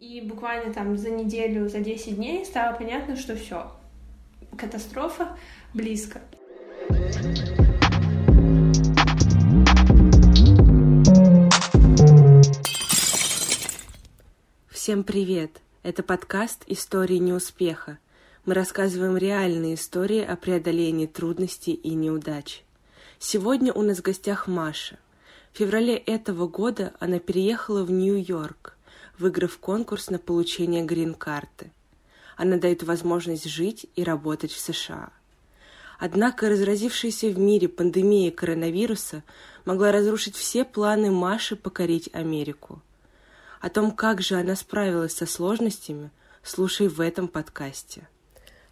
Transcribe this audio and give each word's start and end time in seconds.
И 0.00 0.22
буквально 0.22 0.72
там 0.72 0.96
за 0.96 1.10
неделю, 1.10 1.68
за 1.68 1.80
10 1.80 2.16
дней 2.16 2.46
стало 2.46 2.74
понятно, 2.74 3.16
что 3.16 3.36
все, 3.36 3.70
катастрофа 4.56 5.36
близко. 5.74 6.22
Всем 14.70 15.04
привет! 15.04 15.60
Это 15.82 16.02
подкаст 16.02 16.64
«Истории 16.66 17.18
неуспеха». 17.18 17.98
Мы 18.46 18.54
рассказываем 18.54 19.18
реальные 19.18 19.74
истории 19.74 20.24
о 20.24 20.36
преодолении 20.36 21.08
трудностей 21.08 21.74
и 21.74 21.94
неудач. 21.94 22.64
Сегодня 23.18 23.74
у 23.74 23.82
нас 23.82 23.98
в 23.98 24.02
гостях 24.02 24.46
Маша. 24.46 24.98
В 25.52 25.58
феврале 25.58 25.94
этого 25.94 26.48
года 26.48 26.94
она 27.00 27.18
переехала 27.18 27.84
в 27.84 27.90
Нью-Йорк– 27.90 28.78
выиграв 29.20 29.58
конкурс 29.58 30.10
на 30.10 30.18
получение 30.18 30.84
грин-карты. 30.84 31.70
Она 32.36 32.56
дает 32.56 32.82
возможность 32.82 33.44
жить 33.44 33.86
и 33.94 34.02
работать 34.02 34.50
в 34.50 34.58
США. 34.58 35.10
Однако 35.98 36.48
разразившаяся 36.48 37.28
в 37.28 37.38
мире 37.38 37.68
пандемия 37.68 38.30
коронавируса 38.30 39.22
могла 39.66 39.92
разрушить 39.92 40.34
все 40.34 40.64
планы 40.64 41.10
Маши 41.10 41.56
покорить 41.56 42.08
Америку. 42.14 42.80
О 43.60 43.68
том, 43.68 43.90
как 43.90 44.22
же 44.22 44.36
она 44.36 44.56
справилась 44.56 45.14
со 45.14 45.26
сложностями, 45.26 46.10
слушай 46.42 46.88
в 46.88 47.00
этом 47.02 47.28
подкасте. 47.28 48.08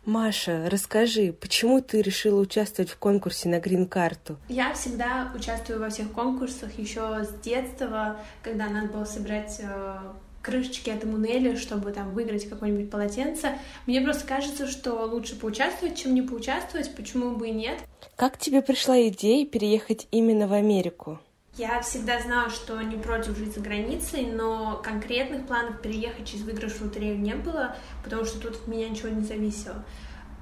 Маша, 0.06 0.68
расскажи, 0.70 1.34
почему 1.38 1.82
ты 1.82 2.00
решила 2.00 2.40
участвовать 2.40 2.90
в 2.90 2.96
конкурсе 2.96 3.50
на 3.50 3.60
грин-карту? 3.60 4.38
Я 4.48 4.72
всегда 4.72 5.30
участвую 5.34 5.80
во 5.80 5.90
всех 5.90 6.10
конкурсах 6.12 6.78
еще 6.78 7.24
с 7.24 7.42
детства, 7.42 8.18
когда 8.42 8.68
надо 8.70 8.88
было 8.88 9.04
собрать 9.04 9.60
э, 9.60 9.98
крышечки 10.48 10.88
этому 10.88 11.18
Нелли, 11.18 11.56
чтобы 11.56 11.92
там 11.92 12.12
выиграть 12.12 12.48
какое-нибудь 12.48 12.90
полотенце. 12.90 13.58
Мне 13.86 14.00
просто 14.00 14.26
кажется, 14.26 14.66
что 14.66 15.04
лучше 15.04 15.36
поучаствовать, 15.36 15.98
чем 15.98 16.14
не 16.14 16.22
поучаствовать, 16.22 16.94
почему 16.94 17.36
бы 17.36 17.48
и 17.48 17.52
нет. 17.52 17.78
Как 18.16 18.38
тебе 18.38 18.62
пришла 18.62 19.00
идея 19.08 19.44
переехать 19.46 20.08
именно 20.10 20.46
в 20.48 20.54
Америку? 20.54 21.20
Я 21.56 21.80
всегда 21.82 22.20
знала, 22.20 22.50
что 22.50 22.80
не 22.80 22.96
против 22.96 23.36
жить 23.36 23.54
за 23.54 23.60
границей, 23.60 24.26
но 24.26 24.80
конкретных 24.82 25.46
планов 25.46 25.82
переехать 25.82 26.28
через 26.28 26.44
выигрыш 26.44 26.72
в 26.74 26.82
лотерею 26.82 27.18
не 27.18 27.34
было, 27.34 27.76
потому 28.04 28.24
что 28.24 28.40
тут 28.40 28.62
от 28.62 28.68
меня 28.68 28.88
ничего 28.88 29.08
не 29.08 29.24
зависело. 29.24 29.84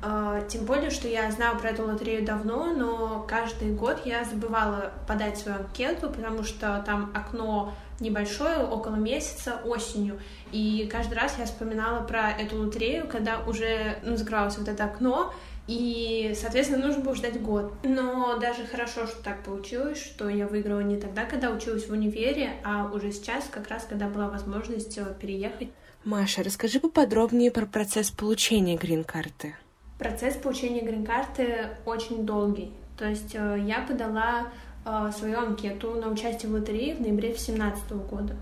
А, 0.03 0.43
тем 0.43 0.65
более, 0.65 0.91
что 0.91 1.09
я 1.09 1.31
знала 1.31 1.59
про 1.59 1.71
эту 1.71 1.87
лотерею 1.87 2.25
давно, 2.25 2.67
но 2.75 3.25
каждый 3.29 3.73
год 3.73 4.03
я 4.05 4.25
забывала 4.25 4.93
подать 5.09 5.39
свою 5.39 5.59
анкету, 5.59 6.11
потому 6.11 6.45
что 6.45 6.83
там 6.85 7.11
окно 7.15 7.73
небольшое, 7.99 8.59
около 8.59 8.97
месяца, 8.97 9.61
осенью. 9.65 10.21
И 10.53 10.89
каждый 10.93 11.15
раз 11.15 11.37
я 11.39 11.47
вспоминала 11.47 12.03
про 12.03 12.31
эту 12.31 12.59
лотерею, 12.63 13.09
когда 13.09 13.41
уже 13.47 13.99
ну, 14.05 14.17
закрывалось 14.17 14.59
вот 14.59 14.69
это 14.69 14.85
окно, 14.85 15.33
и, 15.67 16.37
соответственно, 16.39 16.87
нужно 16.87 17.03
было 17.03 17.15
ждать 17.15 17.41
год. 17.41 17.75
Но 17.83 18.39
даже 18.39 18.67
хорошо, 18.67 19.07
что 19.07 19.23
так 19.23 19.43
получилось, 19.43 19.99
что 19.99 20.29
я 20.29 20.47
выиграла 20.47 20.81
не 20.81 20.97
тогда, 20.97 21.25
когда 21.25 21.51
училась 21.51 21.89
в 21.89 21.93
универе, 21.93 22.53
а 22.65 22.91
уже 22.93 23.11
сейчас, 23.13 23.49
как 23.51 23.69
раз, 23.69 23.85
когда 23.89 24.09
была 24.09 24.29
возможность 24.29 24.97
э, 24.99 25.05
переехать. 25.21 25.71
Маша, 26.05 26.45
расскажи 26.45 26.79
поподробнее 26.79 27.51
про 27.51 27.67
процесс 27.67 28.13
получения 28.13 28.77
грин-карты. 28.77 29.57
Процесс 29.99 30.37
получения 30.37 30.83
грин-карты 30.83 31.71
очень 31.87 32.27
долгий. 32.27 32.73
То 32.99 33.09
есть 33.09 33.35
э, 33.35 33.65
я 33.67 33.81
подала 33.81 34.49
э, 34.85 35.11
свою 35.17 35.39
анкету 35.39 35.93
на 35.93 36.09
участие 36.09 36.51
в 36.51 36.55
лотерее 36.55 36.95
в 36.97 37.01
ноябре 37.01 37.29
2017 37.29 37.93
года. 37.93 38.37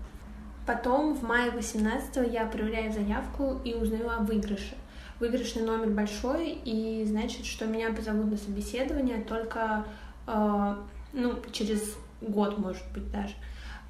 Потом 0.65 1.13
в 1.13 1.23
мае 1.23 1.51
2018 1.51 2.33
я 2.33 2.45
проверяю 2.45 2.91
заявку 2.91 3.59
и 3.63 3.73
узнаю 3.73 4.09
о 4.09 4.19
выигрыше. 4.19 4.75
Выигрышный 5.19 5.63
номер 5.63 5.91
большой, 5.91 6.59
и 6.65 7.05
значит, 7.05 7.45
что 7.45 7.65
меня 7.65 7.93
позовут 7.93 8.31
на 8.31 8.37
собеседование 8.37 9.21
только 9.21 9.85
э, 10.27 10.75
ну, 11.13 11.35
через 11.53 11.95
год, 12.19 12.57
может 12.57 12.83
быть, 12.93 13.09
даже. 13.11 13.33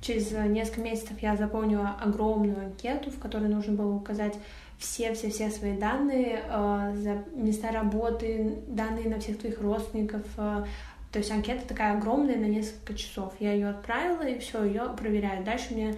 Через 0.01 0.31
несколько 0.31 0.81
месяцев 0.81 1.18
я 1.22 1.35
заполнила 1.35 1.95
огромную 2.00 2.66
анкету, 2.66 3.09
в 3.09 3.18
которой 3.18 3.47
нужно 3.47 3.73
было 3.73 3.95
указать 3.95 4.35
все-все-все 4.78 5.50
свои 5.50 5.78
данные, 5.78 6.44
э, 6.47 7.24
места 7.34 7.72
работы, 7.72 8.59
данные 8.68 9.09
на 9.09 9.19
всех 9.19 9.40
твоих 9.40 9.62
родственников. 9.62 10.24
Э, 10.38 10.66
то 11.12 11.19
есть 11.19 11.31
анкета 11.31 11.68
такая 11.68 11.97
огромная 11.97 12.36
на 12.36 12.46
несколько 12.46 12.94
часов. 12.94 13.34
Я 13.40 13.53
ее 13.53 13.69
отправила, 13.69 14.24
и 14.24 14.40
все, 14.40 14.63
ее 14.63 14.94
проверяют. 14.97 15.46
Дальше 15.46 15.74
меня 15.74 15.96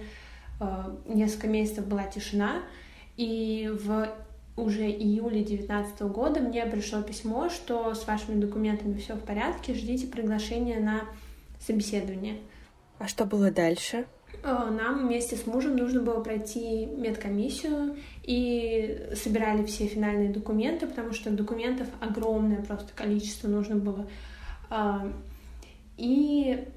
э, 0.60 0.96
несколько 1.06 1.48
месяцев 1.48 1.86
была 1.86 2.04
тишина, 2.04 2.62
и 3.16 3.70
в 3.84 4.08
уже 4.56 4.90
июле 4.90 5.44
2019 5.44 6.02
года 6.02 6.40
мне 6.40 6.66
пришло 6.66 7.02
письмо, 7.02 7.48
что 7.48 7.94
с 7.94 8.06
вашими 8.06 8.40
документами 8.40 8.98
все 8.98 9.14
в 9.14 9.20
порядке, 9.20 9.74
ждите 9.74 10.06
приглашения 10.06 10.80
на 10.80 11.02
собеседование. 11.60 12.38
А 12.98 13.06
что 13.06 13.24
было 13.24 13.50
дальше? 13.50 14.06
Э, 14.42 14.70
нам 14.70 15.06
вместе 15.06 15.36
с 15.36 15.46
мужем 15.46 15.76
нужно 15.76 16.00
было 16.00 16.20
пройти 16.22 16.86
медкомиссию 16.86 17.96
и 18.22 19.10
собирали 19.14 19.64
все 19.64 19.86
финальные 19.86 20.30
документы, 20.30 20.86
потому 20.86 21.12
что 21.12 21.30
документов 21.30 21.88
огромное 22.00 22.62
просто 22.62 22.88
количество 22.94 23.48
нужно 23.48 23.76
было. 23.76 24.06
Э, 24.70 25.10
и 25.96 26.68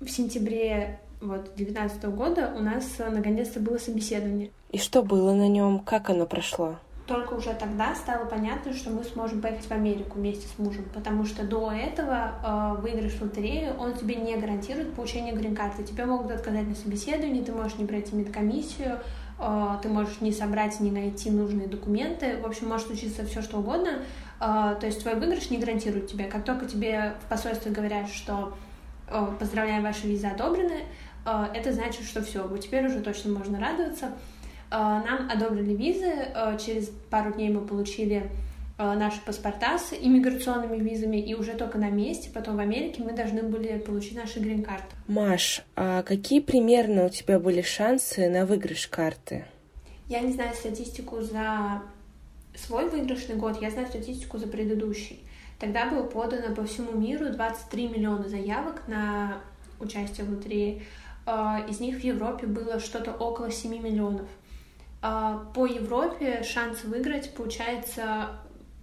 в 0.00 0.08
сентябре 0.08 1.00
вот 1.20 1.54
19 1.56 2.04
года 2.06 2.52
у 2.56 2.60
нас 2.60 2.84
наконец-то 2.98 3.60
было 3.60 3.78
собеседование. 3.78 4.50
И 4.70 4.78
что 4.78 5.02
было 5.02 5.34
на 5.34 5.48
нем? 5.48 5.80
Как 5.80 6.10
оно 6.10 6.26
прошло? 6.26 6.78
Только 7.06 7.34
уже 7.34 7.52
тогда 7.54 7.94
стало 7.94 8.26
понятно, 8.26 8.72
что 8.72 8.90
мы 8.90 9.02
сможем 9.02 9.40
поехать 9.40 9.66
в 9.66 9.72
Америку 9.72 10.18
вместе 10.18 10.46
с 10.46 10.58
мужем, 10.58 10.84
потому 10.94 11.24
что 11.24 11.44
до 11.44 11.72
этого 11.72 12.32
э, 12.44 12.80
выигрыш 12.80 13.14
в 13.14 13.22
лотерею, 13.22 13.74
он 13.78 13.94
тебе 13.94 14.14
не 14.16 14.36
гарантирует 14.36 14.94
получение 14.94 15.34
грин-карты. 15.34 15.82
Тебе 15.82 16.06
могут 16.06 16.30
отказать 16.30 16.68
на 16.68 16.74
собеседовании, 16.74 17.42
ты 17.42 17.52
можешь 17.52 17.76
не 17.78 17.86
пройти 17.86 18.14
медкомиссию, 18.14 19.00
э, 19.38 19.68
ты 19.82 19.88
можешь 19.88 20.20
не 20.20 20.30
собрать, 20.30 20.78
не 20.78 20.92
найти 20.92 21.30
нужные 21.30 21.66
документы. 21.66 22.36
В 22.40 22.46
общем, 22.46 22.68
может 22.68 22.86
случиться 22.86 23.26
все 23.26 23.42
что 23.42 23.58
угодно. 23.58 24.02
Э, 24.40 24.76
то 24.78 24.86
есть 24.86 25.02
твой 25.02 25.16
выигрыш 25.16 25.50
не 25.50 25.58
гарантирует 25.58 26.06
тебе. 26.06 26.26
Как 26.26 26.44
только 26.44 26.66
тебе 26.66 27.14
в 27.24 27.28
посольстве 27.28 27.72
говорят, 27.72 28.08
что 28.10 28.56
э, 29.08 29.26
поздравляем, 29.40 29.82
ваши 29.82 30.06
визы 30.06 30.28
одобрены, 30.28 30.84
э, 31.26 31.46
это 31.52 31.72
значит, 31.72 32.04
что 32.04 32.22
все, 32.22 32.48
теперь 32.58 32.86
уже 32.86 33.00
точно 33.00 33.32
можно 33.32 33.58
радоваться. 33.58 34.12
Э, 34.72 35.02
нам 35.04 35.30
одобрили 35.30 35.74
визы, 35.74 36.06
э, 36.06 36.58
через 36.58 36.90
пару 37.10 37.34
дней 37.34 37.50
мы 37.50 37.60
получили 37.60 38.30
э, 38.78 38.92
наши 38.94 39.20
паспорта 39.20 39.78
с 39.78 39.92
иммиграционными 39.92 40.78
визами, 40.78 41.18
и 41.18 41.34
уже 41.34 41.52
только 41.52 41.76
на 41.76 41.90
месте, 41.90 42.30
потом 42.32 42.56
в 42.56 42.60
Америке, 42.60 43.02
мы 43.02 43.12
должны 43.12 43.42
были 43.42 43.76
получить 43.76 44.16
наши 44.16 44.40
грин-карты. 44.40 44.96
Маш, 45.08 45.62
а 45.76 46.02
какие 46.02 46.40
примерно 46.40 47.04
у 47.04 47.08
тебя 47.10 47.38
были 47.38 47.60
шансы 47.60 48.30
на 48.30 48.46
выигрыш 48.46 48.86
карты? 48.86 49.44
Я 50.08 50.20
не 50.20 50.32
знаю 50.32 50.54
статистику 50.54 51.20
за 51.20 51.82
свой 52.54 52.88
выигрышный 52.88 53.36
год, 53.36 53.60
я 53.60 53.70
знаю 53.70 53.88
статистику 53.88 54.38
за 54.38 54.46
предыдущий. 54.46 55.20
Тогда 55.58 55.90
было 55.90 56.04
подано 56.04 56.54
по 56.54 56.64
всему 56.64 56.92
миру 56.92 57.30
23 57.30 57.88
миллиона 57.88 58.26
заявок 58.26 58.88
на 58.88 59.38
участие 59.80 60.26
в 60.26 60.30
лотерее. 60.30 60.82
Из 61.68 61.78
них 61.78 61.98
в 61.98 62.04
Европе 62.04 62.48
было 62.48 62.80
что-то 62.80 63.12
около 63.12 63.50
7 63.50 63.80
миллионов. 63.80 64.26
А, 65.02 65.44
по 65.52 65.66
Европе 65.66 66.42
шанс 66.44 66.84
выиграть, 66.84 67.34
получается, 67.34 68.28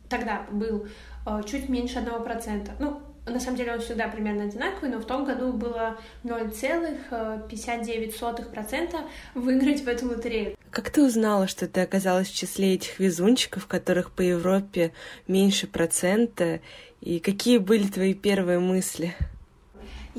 тогда 0.10 0.46
был 0.52 0.86
а, 1.26 1.42
чуть 1.44 1.70
меньше 1.70 2.00
1%. 2.00 2.72
Ну, 2.80 3.02
на 3.26 3.40
самом 3.40 3.56
деле 3.58 3.72
он 3.74 3.80
всегда 3.80 4.10
примерно 4.10 4.44
одинаковый, 4.44 4.92
но 4.92 5.00
в 5.00 5.06
том 5.06 5.24
году 5.24 5.54
было 5.54 5.98
0,59% 6.24 8.96
выиграть 9.36 9.82
в 9.82 9.88
эту 9.88 10.10
лотерею. 10.10 10.58
Как 10.72 10.90
ты 10.90 11.04
узнала, 11.04 11.48
что 11.48 11.68
ты 11.68 11.82
оказалась 11.82 12.28
в 12.28 12.36
числе 12.36 12.74
этих 12.76 13.00
везунчиков, 13.00 13.68
которых 13.68 14.12
по 14.12 14.22
Европе 14.22 14.92
меньше 15.28 15.68
процента, 15.68 16.60
и 17.02 17.20
какие 17.20 17.60
были 17.60 17.88
твои 17.88 18.14
первые 18.14 18.60
мысли? 18.60 19.16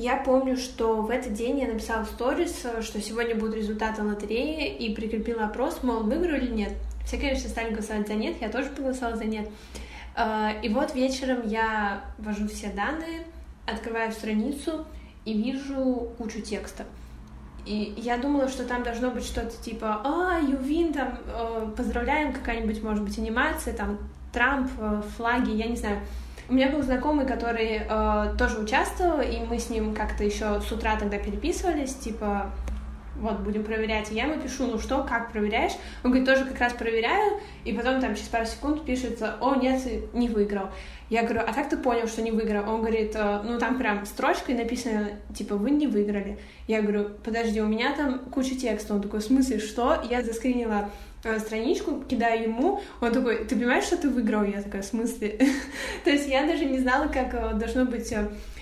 Я 0.01 0.15
помню, 0.15 0.57
что 0.57 1.03
в 1.03 1.11
этот 1.11 1.33
день 1.33 1.59
я 1.59 1.67
написала 1.67 2.05
сторис, 2.05 2.65
что 2.81 2.99
сегодня 2.99 3.35
будут 3.35 3.53
результаты 3.53 4.01
лотереи, 4.01 4.75
и 4.75 4.95
прикрепила 4.95 5.45
опрос, 5.45 5.83
мол, 5.83 5.99
выиграю 5.99 6.41
или 6.41 6.51
нет. 6.51 6.73
Все, 7.05 7.17
конечно, 7.17 7.47
стали 7.47 7.71
голосовать 7.71 8.07
за 8.07 8.15
нет, 8.15 8.41
я 8.41 8.49
тоже 8.49 8.69
проголосовала 8.69 9.15
за 9.15 9.25
нет. 9.25 9.47
А, 10.15 10.53
и 10.63 10.69
вот 10.69 10.95
вечером 10.95 11.47
я 11.47 12.03
ввожу 12.17 12.47
все 12.47 12.69
данные, 12.69 13.27
открываю 13.67 14.11
страницу 14.11 14.87
и 15.23 15.39
вижу 15.39 16.09
кучу 16.17 16.41
текста. 16.41 16.85
И 17.67 17.93
я 17.95 18.17
думала, 18.17 18.47
что 18.47 18.63
там 18.63 18.81
должно 18.81 19.11
быть 19.11 19.23
что-то 19.23 19.55
типа 19.63 20.01
«А, 20.03 20.39
Ювин, 20.39 20.93
там, 20.93 21.19
э, 21.27 21.73
поздравляем, 21.77 22.33
какая-нибудь, 22.33 22.81
может 22.81 23.03
быть, 23.03 23.19
анимация, 23.19 23.75
там, 23.75 23.99
Трамп, 24.33 24.71
э, 24.79 25.03
флаги, 25.15 25.51
я 25.51 25.67
не 25.67 25.75
знаю». 25.75 25.99
У 26.51 26.53
меня 26.53 26.67
был 26.67 26.81
знакомый, 26.83 27.25
который 27.25 27.81
э, 27.87 28.35
тоже 28.37 28.59
участвовал, 28.59 29.21
и 29.21 29.39
мы 29.39 29.57
с 29.57 29.69
ним 29.69 29.95
как-то 29.95 30.25
еще 30.25 30.59
с 30.59 30.69
утра 30.69 30.97
тогда 30.97 31.17
переписывались, 31.17 31.95
типа, 31.95 32.51
вот, 33.15 33.39
будем 33.39 33.63
проверять. 33.63 34.11
И 34.11 34.15
я 34.15 34.25
ему 34.25 34.41
пишу, 34.41 34.67
ну 34.67 34.79
что, 34.79 35.03
как 35.03 35.31
проверяешь? 35.31 35.73
Он 36.03 36.11
говорит, 36.11 36.27
тоже 36.27 36.45
как 36.45 36.59
раз 36.59 36.73
проверяю, 36.73 37.39
и 37.65 37.73
потом 37.73 37.99
там 37.99 38.15
через 38.15 38.27
пару 38.29 38.45
секунд 38.45 38.85
пишется, 38.85 39.35
о, 39.41 39.55
нет, 39.55 39.81
не 40.13 40.29
выиграл. 40.29 40.69
Я 41.09 41.23
говорю, 41.23 41.41
а 41.45 41.53
как 41.53 41.69
ты 41.69 41.75
понял, 41.75 42.07
что 42.07 42.21
не 42.21 42.31
выиграл? 42.31 42.73
Он 42.73 42.79
говорит, 42.79 43.11
«Э, 43.15 43.41
ну 43.43 43.59
там 43.59 43.77
прям 43.77 44.05
строчкой 44.05 44.55
написано, 44.55 45.09
типа, 45.35 45.55
вы 45.55 45.71
не 45.71 45.87
выиграли. 45.87 46.39
Я 46.67 46.81
говорю, 46.81 47.09
подожди, 47.23 47.61
у 47.61 47.67
меня 47.67 47.93
там 47.93 48.19
куча 48.19 48.55
текста. 48.55 48.93
Он 48.93 49.01
такой, 49.01 49.19
в 49.19 49.23
смысле, 49.23 49.59
что? 49.59 50.01
Я 50.09 50.23
заскринила 50.23 50.89
э, 51.25 51.37
страничку, 51.39 52.01
кидаю 52.07 52.43
ему, 52.43 52.81
он 53.01 53.11
такой, 53.11 53.43
ты 53.43 53.57
понимаешь, 53.57 53.83
что 53.83 53.97
ты 53.97 54.09
выиграл? 54.09 54.45
Я 54.45 54.61
такая, 54.61 54.83
в 54.83 54.85
смысле? 54.85 55.37
То 56.05 56.11
есть 56.11 56.29
я 56.29 56.47
даже 56.47 56.63
не 56.63 56.79
знала, 56.79 57.07
как 57.07 57.33
э, 57.33 57.55
должно 57.55 57.83
быть, 57.83 58.13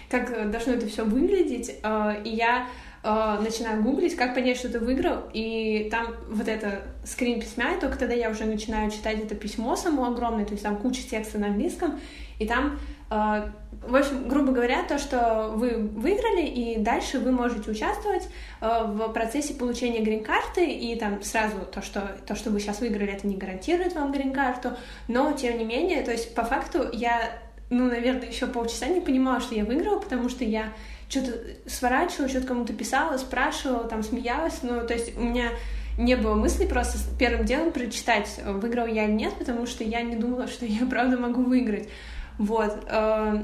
как 0.10 0.50
должно 0.50 0.74
это 0.74 0.88
все 0.88 1.06
выглядеть, 1.06 1.70
и 1.70 2.30
я 2.30 2.66
э, 3.04 3.38
начинаю 3.42 3.82
гуглить, 3.82 4.16
как 4.16 4.34
понять, 4.34 4.58
что 4.58 4.70
ты 4.70 4.80
выиграл, 4.80 5.24
и 5.34 5.88
там 5.92 6.16
вот 6.30 6.48
это 6.48 6.82
скрин 7.04 7.40
письма, 7.40 7.76
и 7.76 7.80
только 7.80 7.98
тогда 7.98 8.14
я 8.14 8.30
уже 8.30 8.46
начинаю 8.46 8.92
читать 8.92 9.20
это 9.20 9.36
письмо 9.36 9.76
само 9.76 10.08
огромное, 10.08 10.46
то 10.46 10.52
есть 10.52 10.64
там 10.64 10.78
куча 10.78 11.02
текста 11.04 11.40
на 11.40 11.48
английском, 11.48 12.00
и 12.40 12.48
там, 12.48 12.80
э, 13.12 13.50
в 13.88 13.96
общем, 13.96 14.28
грубо 14.28 14.52
говоря, 14.52 14.84
то, 14.84 14.98
что 14.98 15.52
вы 15.56 15.78
выиграли, 15.78 16.46
и 16.46 16.78
дальше 16.78 17.20
вы 17.20 17.32
можете 17.32 17.72
участвовать 17.72 18.28
э, 18.62 18.84
в 18.86 19.10
процессе 19.10 19.54
получения 19.54 20.02
грин-карты, 20.02 20.66
и 20.66 20.96
там 20.96 21.22
сразу 21.24 21.58
то 21.72 21.82
что, 21.82 22.16
то, 22.26 22.36
что 22.36 22.50
вы 22.50 22.60
сейчас 22.60 22.80
выиграли, 22.80 23.14
это 23.14 23.28
не 23.28 23.36
гарантирует 23.36 23.94
вам 23.96 24.12
грин-карту, 24.12 24.72
но, 25.08 25.32
тем 25.34 25.58
не 25.58 25.66
менее, 25.66 26.02
то 26.04 26.12
есть 26.12 26.34
по 26.36 26.44
факту 26.44 26.88
я 26.94 27.30
ну, 27.70 27.88
наверное, 27.88 28.28
еще 28.28 28.48
полчаса 28.48 28.88
не 28.88 29.00
понимала, 29.00 29.40
что 29.40 29.56
я 29.56 29.64
выиграла, 29.64 30.00
потому 30.00 30.30
что 30.30 30.44
я 30.44 30.74
что-то 31.10 31.32
сворачивала, 31.68 32.30
что-то 32.30 32.48
кому-то 32.48 32.74
писала, 32.74 33.18
спрашивала, 33.18 33.84
там 33.86 34.04
смеялась. 34.04 34.60
Ну, 34.62 34.86
то 34.86 34.94
есть 34.94 35.18
у 35.18 35.22
меня 35.22 35.50
не 35.98 36.16
было 36.16 36.36
мысли 36.36 36.66
просто 36.66 37.00
первым 37.18 37.46
делом 37.46 37.72
прочитать, 37.72 38.40
выиграл 38.46 38.86
я 38.86 39.06
или 39.06 39.12
нет, 39.12 39.34
потому 39.38 39.66
что 39.66 39.84
я 39.84 40.02
не 40.02 40.16
думала, 40.16 40.48
что 40.48 40.66
я 40.66 40.86
правда 40.90 41.18
могу 41.18 41.44
выиграть. 41.44 41.90
Вот. 42.38 42.86
Э, 42.88 43.42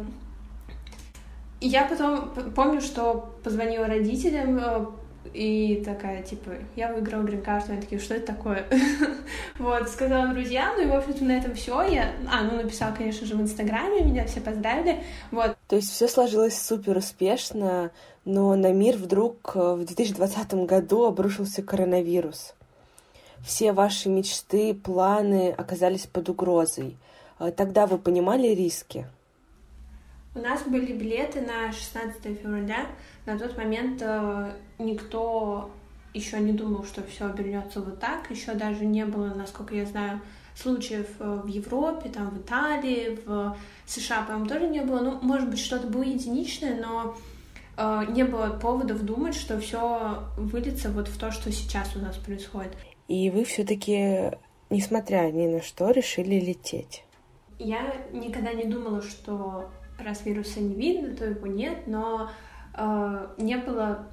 и 1.60 1.68
я 1.68 1.86
потом 1.86 2.32
помню, 2.56 2.82
что 2.82 3.36
позвонила 3.44 3.88
родителям, 3.88 4.58
э, 4.58 4.86
и 5.34 5.82
такая, 5.86 6.24
типа, 6.24 6.52
я 6.76 6.94
выиграла 6.94 7.24
грин-карту, 7.24 7.72
они 7.72 7.82
такие, 7.82 8.00
что 8.00 8.16
это 8.16 8.34
такое? 8.34 8.66
вот, 9.60 9.90
сказала 9.90 10.34
друзьям, 10.34 10.76
ну 10.78 10.84
и, 10.84 10.86
в 10.88 10.94
общем-то, 10.94 11.24
на 11.24 11.38
этом 11.38 11.54
все. 11.56 11.82
Я, 11.84 12.14
а, 12.32 12.44
ну, 12.44 12.58
написала, 12.58 12.94
конечно 12.94 13.26
же, 13.26 13.36
в 13.36 13.42
Инстаграме, 13.42 14.02
меня 14.02 14.26
все 14.26 14.42
поздравили, 14.42 15.04
вот. 15.32 15.58
То 15.68 15.76
есть 15.76 15.92
все 15.92 16.08
сложилось 16.08 16.62
супер 16.62 16.98
успешно, 16.98 17.92
но 18.26 18.56
на 18.56 18.72
мир 18.72 18.98
вдруг 18.98 19.52
э, 19.56 19.76
в 19.76 19.86
2020 19.86 20.54
году 20.66 21.06
обрушился 21.06 21.62
коронавирус. 21.62 22.54
Все 23.46 23.74
ваши 23.74 24.10
мечты, 24.10 24.74
планы 24.74 25.52
оказались 25.52 26.08
под 26.08 26.30
угрозой. 26.30 26.98
Э, 27.40 27.52
тогда 27.52 27.86
вы 27.86 27.98
понимали 27.98 28.48
риски? 28.48 29.08
У 30.36 30.40
нас 30.40 30.64
были 30.64 30.92
билеты 30.92 31.40
на 31.40 31.72
16 31.72 32.22
февраля. 32.42 32.88
На 33.26 33.40
тот 33.40 33.56
момент 33.58 34.02
э, 34.02 34.52
никто 34.80 35.72
еще 36.14 36.40
не 36.42 36.52
думал, 36.52 36.84
что 36.84 37.04
все 37.04 37.28
обернется 37.28 37.80
вот 37.80 38.02
так. 38.02 38.30
Еще 38.30 38.54
даже 38.54 38.86
не 38.86 39.06
было, 39.06 39.34
насколько 39.34 39.74
я 39.74 39.86
знаю, 39.86 40.20
случаев 40.54 41.08
э, 41.20 41.42
в 41.42 41.48
Европе, 41.48 42.10
там, 42.10 42.32
в 42.32 42.40
Италии, 42.40 43.18
в 43.26 43.56
США, 43.86 44.24
по-моему, 44.24 44.48
тоже 44.48 44.68
не 44.68 44.82
было. 44.82 45.00
Ну, 45.00 45.20
может 45.22 45.50
быть, 45.50 45.60
что-то 45.60 45.88
было 45.88 46.04
единичное, 46.04 46.82
но 46.82 47.16
э, 47.78 48.04
не 48.10 48.24
было 48.24 48.60
поводов 48.62 49.04
думать, 49.04 49.36
что 49.36 49.58
все 49.62 50.22
выльется 50.36 50.92
вот 50.92 51.08
в 51.08 51.18
то, 51.18 51.32
что 51.32 51.50
сейчас 51.50 51.96
у 51.96 52.00
нас 52.00 52.18
происходит. 52.18 52.76
И 53.08 53.30
вы 53.30 53.46
все-таки, 53.46 54.32
несмотря 54.70 55.32
ни 55.32 55.48
на 55.48 55.62
что, 55.62 55.92
решили 55.92 56.42
лететь. 56.42 57.06
Я 57.58 57.96
никогда 58.12 58.52
не 58.52 58.66
думала, 58.66 59.02
что 59.02 59.70
раз 60.00 60.26
вируса 60.26 60.60
не 60.60 60.76
видно, 60.76 61.16
то 61.16 61.26
его 61.26 61.48
нет, 61.48 61.88
но 61.88 62.30
э, 62.74 63.28
не 63.38 63.58
было 63.58 64.08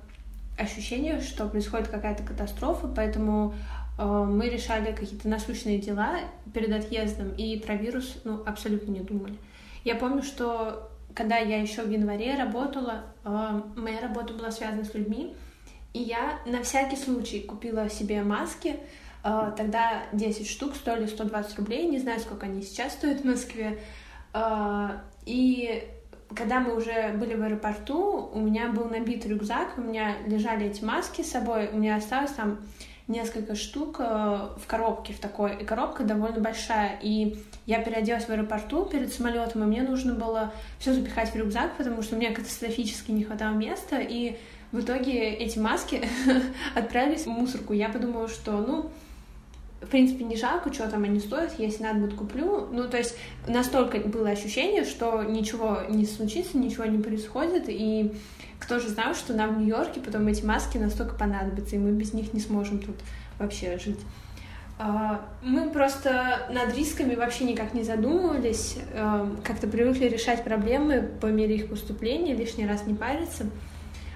ощущения, 0.58 1.20
что 1.20 1.48
происходит 1.48 1.88
какая-то 1.88 2.22
катастрофа, 2.22 2.88
поэтому 2.88 3.54
э, 3.98 4.04
мы 4.04 4.48
решали 4.48 4.92
какие-то 4.92 5.28
насущные 5.28 5.78
дела 5.78 6.18
перед 6.52 6.72
отъездом 6.72 7.30
и 7.36 7.58
про 7.58 7.74
вирус 7.74 8.20
ну, 8.24 8.42
абсолютно 8.44 8.90
не 8.92 9.00
думали. 9.00 9.36
Я 9.84 9.96
помню, 9.96 10.22
что 10.22 10.90
когда 11.14 11.38
я 11.38 11.60
еще 11.60 11.82
в 11.82 11.90
январе 11.90 12.36
работала, 12.36 13.04
э, 13.24 13.60
моя 13.76 14.00
работа 14.00 14.32
была 14.34 14.50
связана 14.50 14.84
с 14.84 14.94
людьми, 14.94 15.34
и 15.92 16.00
я 16.00 16.40
на 16.46 16.62
всякий 16.62 16.96
случай 16.96 17.40
купила 17.40 17.88
себе 17.90 18.22
маски, 18.22 18.76
э, 19.24 19.52
тогда 19.56 20.04
10 20.12 20.48
штук 20.48 20.74
стоили 20.74 21.06
120 21.06 21.58
рублей, 21.58 21.86
не 21.88 21.98
знаю, 21.98 22.20
сколько 22.20 22.46
они 22.46 22.62
сейчас 22.62 22.92
стоят 22.94 23.20
в 23.20 23.24
Москве, 23.24 23.78
э, 24.32 24.88
и 25.26 25.88
когда 26.34 26.60
мы 26.60 26.76
уже 26.76 27.12
были 27.18 27.34
в 27.34 27.42
аэропорту, 27.42 28.30
у 28.32 28.40
меня 28.40 28.68
был 28.68 28.84
набит 28.86 29.26
рюкзак, 29.26 29.74
у 29.76 29.82
меня 29.82 30.16
лежали 30.26 30.66
эти 30.66 30.82
маски 30.82 31.22
с 31.22 31.30
собой, 31.30 31.68
у 31.72 31.76
меня 31.76 31.96
осталось 31.96 32.32
там 32.32 32.58
несколько 33.08 33.54
штук 33.54 33.96
э, 33.98 34.02
в 34.02 34.66
коробке 34.66 35.12
в 35.12 35.18
такой, 35.18 35.56
и 35.56 35.64
коробка 35.64 36.04
довольно 36.04 36.40
большая, 36.40 36.98
и 37.02 37.38
я 37.66 37.80
переоделась 37.82 38.24
в 38.24 38.30
аэропорту 38.30 38.84
перед 38.84 39.12
самолетом, 39.12 39.64
и 39.64 39.66
мне 39.66 39.82
нужно 39.82 40.14
было 40.14 40.52
все 40.78 40.92
запихать 40.94 41.30
в 41.30 41.36
рюкзак, 41.36 41.76
потому 41.76 42.02
что 42.02 42.16
мне 42.16 42.30
катастрофически 42.30 43.10
не 43.10 43.24
хватало 43.24 43.54
места, 43.54 43.98
и 43.98 44.38
в 44.70 44.80
итоге 44.80 45.30
эти 45.30 45.58
маски 45.58 46.02
отправились 46.74 47.24
в 47.24 47.28
мусорку. 47.28 47.72
Я 47.72 47.88
подумала, 47.88 48.28
что, 48.28 48.52
ну, 48.52 48.90
в 49.82 49.88
принципе, 49.88 50.24
не 50.24 50.36
жалко, 50.36 50.72
что 50.72 50.88
там 50.88 51.04
они 51.04 51.20
стоят, 51.20 51.58
если 51.58 51.82
надо 51.82 52.00
будет 52.00 52.14
куплю. 52.14 52.68
Ну, 52.70 52.88
то 52.88 52.96
есть 52.96 53.16
настолько 53.46 53.98
было 53.98 54.30
ощущение, 54.30 54.84
что 54.84 55.22
ничего 55.22 55.80
не 55.88 56.06
случится, 56.06 56.56
ничего 56.56 56.84
не 56.84 57.02
происходит, 57.02 57.64
и 57.68 58.12
кто 58.58 58.78
же 58.78 58.88
знал, 58.88 59.14
что 59.14 59.34
нам 59.34 59.56
в 59.56 59.58
Нью-Йорке 59.58 60.00
потом 60.00 60.26
эти 60.28 60.44
маски 60.44 60.78
настолько 60.78 61.14
понадобятся, 61.14 61.76
и 61.76 61.78
мы 61.78 61.90
без 61.90 62.12
них 62.12 62.32
не 62.32 62.40
сможем 62.40 62.78
тут 62.78 62.96
вообще 63.38 63.78
жить. 63.78 63.98
А, 64.78 65.20
мы 65.42 65.70
просто 65.70 66.48
над 66.50 66.76
рисками 66.76 67.14
вообще 67.14 67.44
никак 67.44 67.74
не 67.74 67.82
задумывались, 67.82 68.78
эм, 68.94 69.38
как-то 69.44 69.66
привыкли 69.66 70.06
решать 70.06 70.44
проблемы 70.44 71.02
по 71.20 71.26
мере 71.26 71.56
их 71.56 71.68
поступления, 71.68 72.34
лишний 72.34 72.66
раз 72.66 72.86
не 72.86 72.94
париться. 72.94 73.46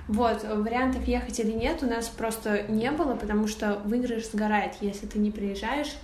Вот, 0.09 0.45
вариантов 0.45 1.07
ехать 1.09 1.41
или 1.41 1.51
нет 1.51 1.83
у 1.83 1.87
нас 1.87 2.09
просто 2.09 2.63
не 2.69 2.91
было, 2.93 3.17
потому 3.17 3.49
что 3.49 3.81
выигрыш 3.85 4.31
сгорает, 4.31 4.75
если 4.81 5.07
ты 5.07 5.19
не 5.19 5.33
приезжаешь. 5.33 5.97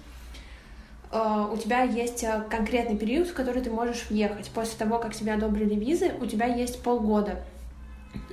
Э, 1.13 1.47
у 1.53 1.57
тебя 1.57 1.83
есть 1.83 2.25
э, 2.25 2.43
конкретный 2.51 2.97
период, 2.97 3.29
в 3.29 3.35
который 3.35 3.63
ты 3.63 3.71
можешь 3.71 4.07
въехать. 4.09 4.51
После 4.51 4.79
того, 4.79 4.99
как 4.99 5.15
тебе 5.15 5.35
одобрили 5.35 5.75
визы, 5.75 6.13
у 6.21 6.27
тебя 6.27 6.47
есть 6.47 6.83
полгода. 6.83 7.43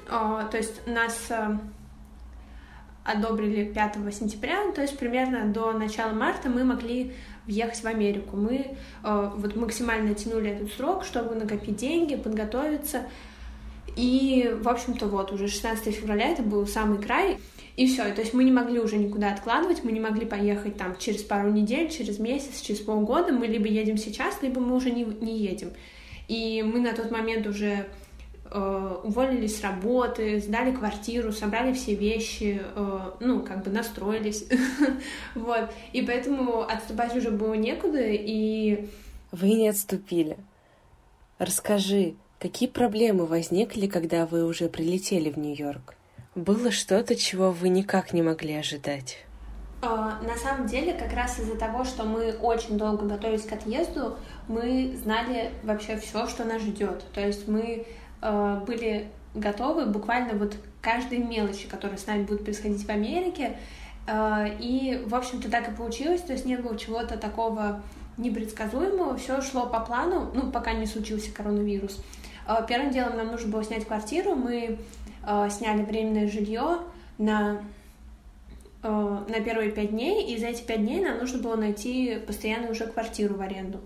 Э, 0.10 0.48
то 0.50 0.58
есть 0.58 0.88
нас 0.88 1.30
одобрили 3.04 3.66
5 3.66 4.14
сентября, 4.14 4.72
то 4.72 4.82
есть 4.82 4.98
примерно 4.98 5.52
до 5.52 5.72
начала 5.74 6.14
марта 6.14 6.48
мы 6.48 6.64
могли 6.64 7.14
въехать 7.48 7.82
в 7.82 7.86
Америку. 7.88 8.36
Мы 8.38 8.78
вот 9.02 9.56
максимально 9.56 10.14
тянули 10.14 10.52
этот 10.52 10.72
срок, 10.74 11.04
чтобы 11.06 11.34
накопить 11.34 11.78
деньги, 11.78 12.16
подготовиться, 12.16 13.06
и, 13.96 14.56
в 14.62 14.68
общем-то, 14.68 15.08
вот, 15.08 15.32
уже 15.32 15.48
16 15.48 15.94
февраля 15.96 16.30
это 16.30 16.42
был 16.42 16.66
самый 16.68 17.02
край, 17.02 17.38
и 17.80 17.88
все. 17.88 18.14
То 18.14 18.22
есть 18.22 18.34
мы 18.34 18.44
не 18.44 18.52
могли 18.52 18.80
уже 18.80 18.98
никуда 18.98 19.32
откладывать, 19.32 19.86
мы 19.86 19.94
не 19.94 20.02
могли 20.02 20.26
поехать 20.26 20.76
там 20.78 20.98
через 20.98 21.24
пару 21.24 21.50
недель, 21.50 21.90
через 21.90 22.20
месяц, 22.20 22.60
через 22.60 22.82
полгода. 22.82 23.32
Мы 23.32 23.48
либо 23.48 23.68
едем 23.68 23.98
сейчас, 23.98 24.42
либо 24.42 24.60
мы 24.60 24.76
уже 24.76 24.92
не, 24.92 25.06
не 25.06 25.38
едем. 25.38 25.72
И 26.28 26.62
мы 26.62 26.82
на 26.82 26.94
тот 26.94 27.10
момент 27.10 27.48
уже 27.48 27.88
э, 28.52 29.00
уволились 29.04 29.58
с 29.58 29.62
работы, 29.62 30.40
сдали 30.40 30.74
квартиру, 30.74 31.32
собрали 31.32 31.72
все 31.72 31.96
вещи, 31.96 32.62
э, 32.76 33.00
ну, 33.22 33.44
как 33.44 33.64
бы 33.64 33.72
настроились. 33.72 34.46
вот. 35.36 35.70
И 35.94 36.02
поэтому 36.02 36.62
отступать 36.64 37.16
уже 37.16 37.32
было 37.32 37.54
некуда, 37.54 38.02
и... 38.02 38.90
Вы 39.32 39.54
не 39.54 39.70
отступили. 39.70 40.38
Расскажи, 41.38 42.16
Какие 42.40 42.70
проблемы 42.70 43.26
возникли, 43.26 43.86
когда 43.88 44.26
вы 44.26 44.46
уже 44.46 44.70
прилетели 44.70 45.30
в 45.30 45.38
Нью-Йорк? 45.38 45.96
Было 46.36 46.72
что-то, 46.72 47.18
чего 47.18 47.52
вы 47.52 47.68
никак 47.68 48.14
не 48.14 48.22
могли 48.22 48.56
ожидать? 48.56 49.18
А, 49.82 50.22
на 50.22 50.38
самом 50.38 50.66
деле, 50.66 50.94
как 50.94 51.12
раз 51.12 51.38
из-за 51.38 51.58
того, 51.58 51.84
что 51.84 52.06
мы 52.06 52.32
очень 52.32 52.78
долго 52.78 53.06
готовились 53.06 53.44
к 53.44 53.52
отъезду, 53.52 54.18
мы 54.48 54.96
знали 55.04 55.52
вообще 55.64 55.98
все, 55.98 56.28
что 56.28 56.46
нас 56.46 56.62
ждет. 56.62 57.04
То 57.14 57.20
есть 57.20 57.50
мы 57.50 57.86
э, 58.22 58.62
были 58.66 59.10
готовы 59.36 59.88
буквально 59.88 60.36
вот 60.36 60.56
каждой 60.82 61.18
мелочи, 61.18 61.68
которая 61.68 61.98
с 61.98 62.08
нами 62.08 62.24
будет 62.24 62.46
происходить 62.46 62.86
в 62.86 62.90
Америке. 62.90 63.58
Э, 64.08 64.46
и, 64.62 65.04
в 65.06 65.14
общем-то, 65.14 65.52
так 65.52 65.68
и 65.68 65.76
получилось. 65.76 66.22
То 66.22 66.32
есть 66.32 66.46
не 66.46 66.56
было 66.56 66.78
чего-то 66.78 67.18
такого 67.18 67.82
непредсказуемого. 68.16 69.18
Все 69.18 69.42
шло 69.42 69.66
по 69.66 69.82
плану, 69.82 70.32
ну, 70.34 70.52
пока 70.52 70.72
не 70.72 70.86
случился 70.86 71.34
коронавирус. 71.34 71.98
А, 71.98 72.20
первым 72.68 72.92
делом 72.92 73.18
нам 73.18 73.28
нужно 73.28 73.52
было 73.52 73.64
снять 73.64 73.86
квартиру. 73.86 74.36
Мы 74.36 74.80
а, 75.24 75.50
сняли 75.50 75.84
временное 75.84 76.28
жилье 76.28 76.80
на 77.18 77.62
э, 78.82 78.88
на 78.88 79.42
первые 79.42 79.72
пять 79.72 79.92
дней, 79.92 80.34
и 80.34 80.40
за 80.40 80.48
эти 80.48 80.64
пять 80.64 80.80
дней 80.80 81.02
нам 81.02 81.20
нужно 81.20 81.40
было 81.40 81.56
найти 81.56 82.18
постоянную 82.26 82.72
уже 82.72 82.88
квартиру 82.88 83.36
в 83.36 83.42
аренду. 83.42 83.82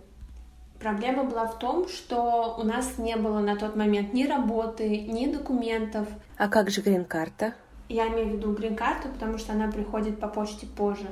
Проблема 0.79 1.23
была 1.23 1.47
в 1.47 1.59
том, 1.59 1.87
что 1.87 2.55
у 2.59 2.63
нас 2.63 2.97
не 2.97 3.15
было 3.15 3.39
на 3.39 3.55
тот 3.55 3.75
момент 3.75 4.13
ни 4.13 4.25
работы, 4.25 5.01
ни 5.01 5.31
документов. 5.31 6.07
А 6.37 6.47
как 6.47 6.69
же 6.69 6.81
грин-карта? 6.81 7.53
Я 7.89 8.07
имею 8.09 8.27
в 8.27 8.31
виду 8.33 8.53
грин-карту, 8.53 9.09
потому 9.09 9.37
что 9.37 9.53
она 9.53 9.71
приходит 9.71 10.19
по 10.19 10.27
почте 10.27 10.65
позже. 10.65 11.07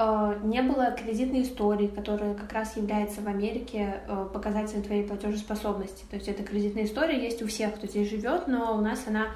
Э, 0.00 0.38
не 0.42 0.62
было 0.62 0.92
кредитной 0.92 1.42
истории, 1.42 1.86
которая 1.86 2.32
как 2.32 2.50
раз 2.54 2.74
является 2.74 3.20
в 3.20 3.26
Америке 3.28 4.00
э, 4.08 4.28
показателем 4.32 4.82
твоей 4.82 5.06
платежеспособности. 5.06 6.04
То 6.08 6.16
есть 6.16 6.26
эта 6.26 6.42
кредитная 6.42 6.84
история 6.84 7.22
есть 7.22 7.42
у 7.42 7.46
всех, 7.46 7.74
кто 7.74 7.86
здесь 7.86 8.08
живет, 8.08 8.48
но 8.48 8.78
у 8.78 8.80
нас 8.80 9.04
она 9.06 9.26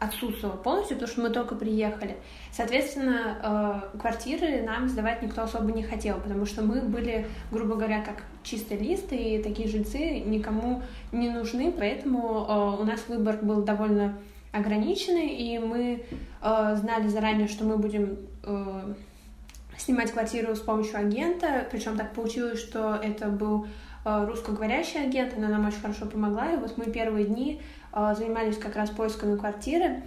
отсутствовала 0.00 0.56
полностью, 0.56 0.96
потому 0.96 1.12
что 1.12 1.22
мы 1.22 1.30
только 1.30 1.54
приехали. 1.54 2.16
Соответственно, 2.50 3.84
э, 3.94 3.98
квартиры 3.98 4.62
нам 4.62 4.88
сдавать 4.88 5.22
никто 5.22 5.42
особо 5.42 5.70
не 5.70 5.84
хотел, 5.84 6.18
потому 6.18 6.44
что 6.44 6.62
мы 6.62 6.80
были, 6.80 7.28
грубо 7.52 7.76
говоря, 7.76 8.02
как 8.02 8.24
чистый 8.42 8.78
лист, 8.78 9.12
и 9.12 9.40
такие 9.44 9.68
жильцы 9.68 10.18
никому 10.18 10.82
не 11.12 11.30
нужны, 11.30 11.70
поэтому 11.70 12.80
у 12.80 12.84
нас 12.84 13.04
выбор 13.06 13.36
был 13.40 13.62
довольно 13.62 14.18
ограниченный, 14.50 15.28
и 15.28 15.58
мы 15.58 16.04
знали 16.42 17.08
заранее, 17.08 17.48
что 17.48 17.64
мы 17.64 17.78
будем 17.78 18.18
снимать 19.78 20.12
квартиру 20.12 20.54
с 20.54 20.60
помощью 20.60 20.98
агента, 20.98 21.66
причем 21.70 21.96
так 21.96 22.12
получилось, 22.12 22.60
что 22.60 22.98
это 23.02 23.28
был 23.28 23.66
э, 24.04 24.26
русскоговорящий 24.26 25.02
агент, 25.02 25.34
она 25.36 25.48
нам 25.48 25.66
очень 25.66 25.80
хорошо 25.80 26.06
помогла, 26.06 26.52
и 26.52 26.56
вот 26.56 26.76
мы 26.76 26.86
первые 26.86 27.26
дни 27.26 27.60
э, 27.92 28.14
занимались 28.16 28.58
как 28.58 28.76
раз 28.76 28.90
поисками 28.90 29.36
квартиры. 29.36 30.02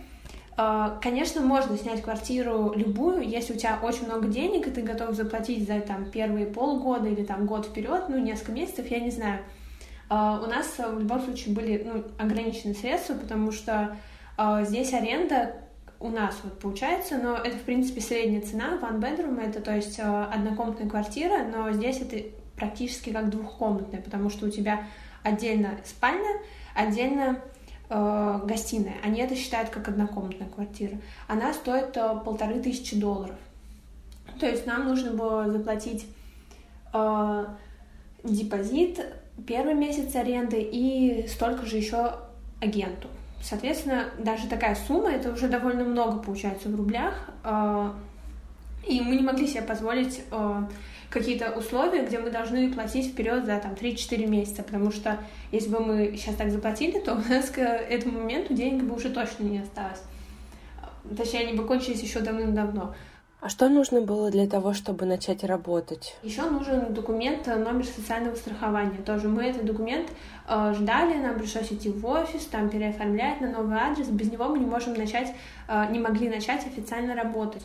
Э, 0.57 0.97
конечно, 1.01 1.41
можно 1.41 1.77
снять 1.77 2.01
квартиру 2.01 2.73
любую, 2.75 3.27
если 3.27 3.53
у 3.53 3.57
тебя 3.57 3.79
очень 3.81 4.05
много 4.05 4.27
денег, 4.27 4.67
и 4.67 4.71
ты 4.71 4.81
готов 4.81 5.15
заплатить 5.15 5.67
за 5.67 5.79
там 5.81 6.09
первые 6.09 6.45
полгода 6.45 7.07
или 7.07 7.23
там 7.23 7.45
год 7.45 7.65
вперед, 7.65 8.05
ну, 8.09 8.17
несколько 8.17 8.51
месяцев, 8.53 8.89
я 8.89 8.99
не 8.99 9.11
знаю. 9.11 9.39
У 10.09 10.13
нас 10.13 10.77
в 10.77 10.99
любом 10.99 11.21
случае 11.21 11.53
были 11.53 11.83
ну, 11.85 12.01
ограниченные 12.17 12.75
средства, 12.75 13.13
потому 13.15 13.51
что 13.51 13.97
здесь 14.63 14.93
аренда 14.93 15.66
у 15.99 16.09
нас 16.09 16.35
вот 16.43 16.59
получается, 16.59 17.17
но 17.17 17.35
это, 17.35 17.57
в 17.57 17.61
принципе, 17.61 18.01
средняя 18.01 18.41
цена, 18.41 18.77
one 18.81 18.99
bedroom, 18.99 19.41
это, 19.41 19.61
то 19.61 19.75
есть, 19.75 19.99
э, 19.99 20.03
однокомнатная 20.03 20.89
квартира, 20.89 21.43
но 21.43 21.71
здесь 21.71 22.01
это 22.01 22.17
практически 22.55 23.11
как 23.11 23.29
двухкомнатная, 23.29 24.01
потому 24.01 24.29
что 24.29 24.47
у 24.47 24.49
тебя 24.49 24.85
отдельно 25.23 25.77
спальня, 25.85 26.39
отдельно 26.75 27.39
э, 27.89 28.39
гостиная. 28.43 28.95
Они 29.03 29.21
это 29.21 29.35
считают 29.35 29.69
как 29.69 29.87
однокомнатная 29.87 30.49
квартира. 30.49 30.97
Она 31.27 31.53
стоит 31.53 31.95
э, 31.97 32.21
полторы 32.23 32.59
тысячи 32.59 32.99
долларов. 32.99 33.35
То 34.39 34.45
есть 34.45 34.65
нам 34.65 34.87
нужно 34.87 35.11
было 35.11 35.49
заплатить 35.51 36.05
э, 36.93 37.45
депозит, 38.23 38.99
первый 39.45 39.73
месяц 39.73 40.15
аренды 40.15 40.59
и 40.59 41.27
столько 41.27 41.65
же 41.65 41.77
еще 41.77 42.19
агенту. 42.59 43.07
Соответственно, 43.41 44.05
даже 44.17 44.47
такая 44.47 44.75
сумма, 44.75 45.11
это 45.11 45.31
уже 45.31 45.47
довольно 45.47 45.83
много 45.83 46.19
получается 46.19 46.69
в 46.69 46.75
рублях. 46.75 47.13
А, 47.43 47.95
и 48.85 49.01
мы 49.01 49.15
не 49.15 49.23
могли 49.23 49.47
себе 49.47 49.61
позволить 49.61 50.21
а, 50.31 50.67
какие-то 51.09 51.51
условия, 51.51 52.05
где 52.05 52.19
мы 52.19 52.31
должны 52.31 52.71
платить 52.73 53.11
вперед 53.11 53.45
за 53.45 53.59
там 53.59 53.73
3-4 53.73 54.27
месяца, 54.27 54.63
потому 54.63 54.91
что 54.91 55.19
если 55.51 55.69
бы 55.69 55.79
мы 55.79 56.17
сейчас 56.17 56.35
так 56.35 56.51
заплатили, 56.51 56.99
то 56.99 57.13
у 57.13 57.29
нас 57.29 57.49
к 57.49 57.59
этому 57.59 58.19
моменту 58.19 58.53
денег 58.53 58.83
бы 58.83 58.95
уже 58.95 59.09
точно 59.09 59.43
не 59.43 59.59
осталось. 59.59 60.01
Точнее, 61.15 61.47
они 61.47 61.57
бы 61.57 61.65
кончились 61.65 62.01
еще 62.01 62.19
давным-давно. 62.19 62.95
А 63.47 63.49
что 63.49 63.69
нужно 63.69 64.01
было 64.01 64.29
для 64.29 64.45
того, 64.45 64.73
чтобы 64.73 65.05
начать 65.05 65.45
работать? 65.45 66.17
Еще 66.21 66.41
нужен 66.41 66.93
документ, 66.93 67.47
э, 67.47 67.55
номер 67.55 67.85
социального 67.85 68.35
страхования. 68.35 68.97
Тоже 69.05 69.29
мы 69.29 69.45
этот 69.45 69.63
документ 69.63 70.09
э, 70.49 70.73
ждали, 70.77 71.13
нам 71.13 71.39
пришлось 71.39 71.71
идти 71.71 71.87
в 71.87 72.05
офис, 72.05 72.45
там 72.47 72.69
переоформлять 72.69 73.39
на 73.39 73.49
новый 73.49 73.77
адрес. 73.77 74.07
Без 74.09 74.29
него 74.29 74.49
мы 74.49 74.59
не 74.59 74.65
можем 74.65 74.95
начать, 74.95 75.33
э, 75.69 75.85
не 75.91 75.99
могли 75.99 76.27
начать 76.27 76.67
официально 76.67 77.15
работать. 77.15 77.63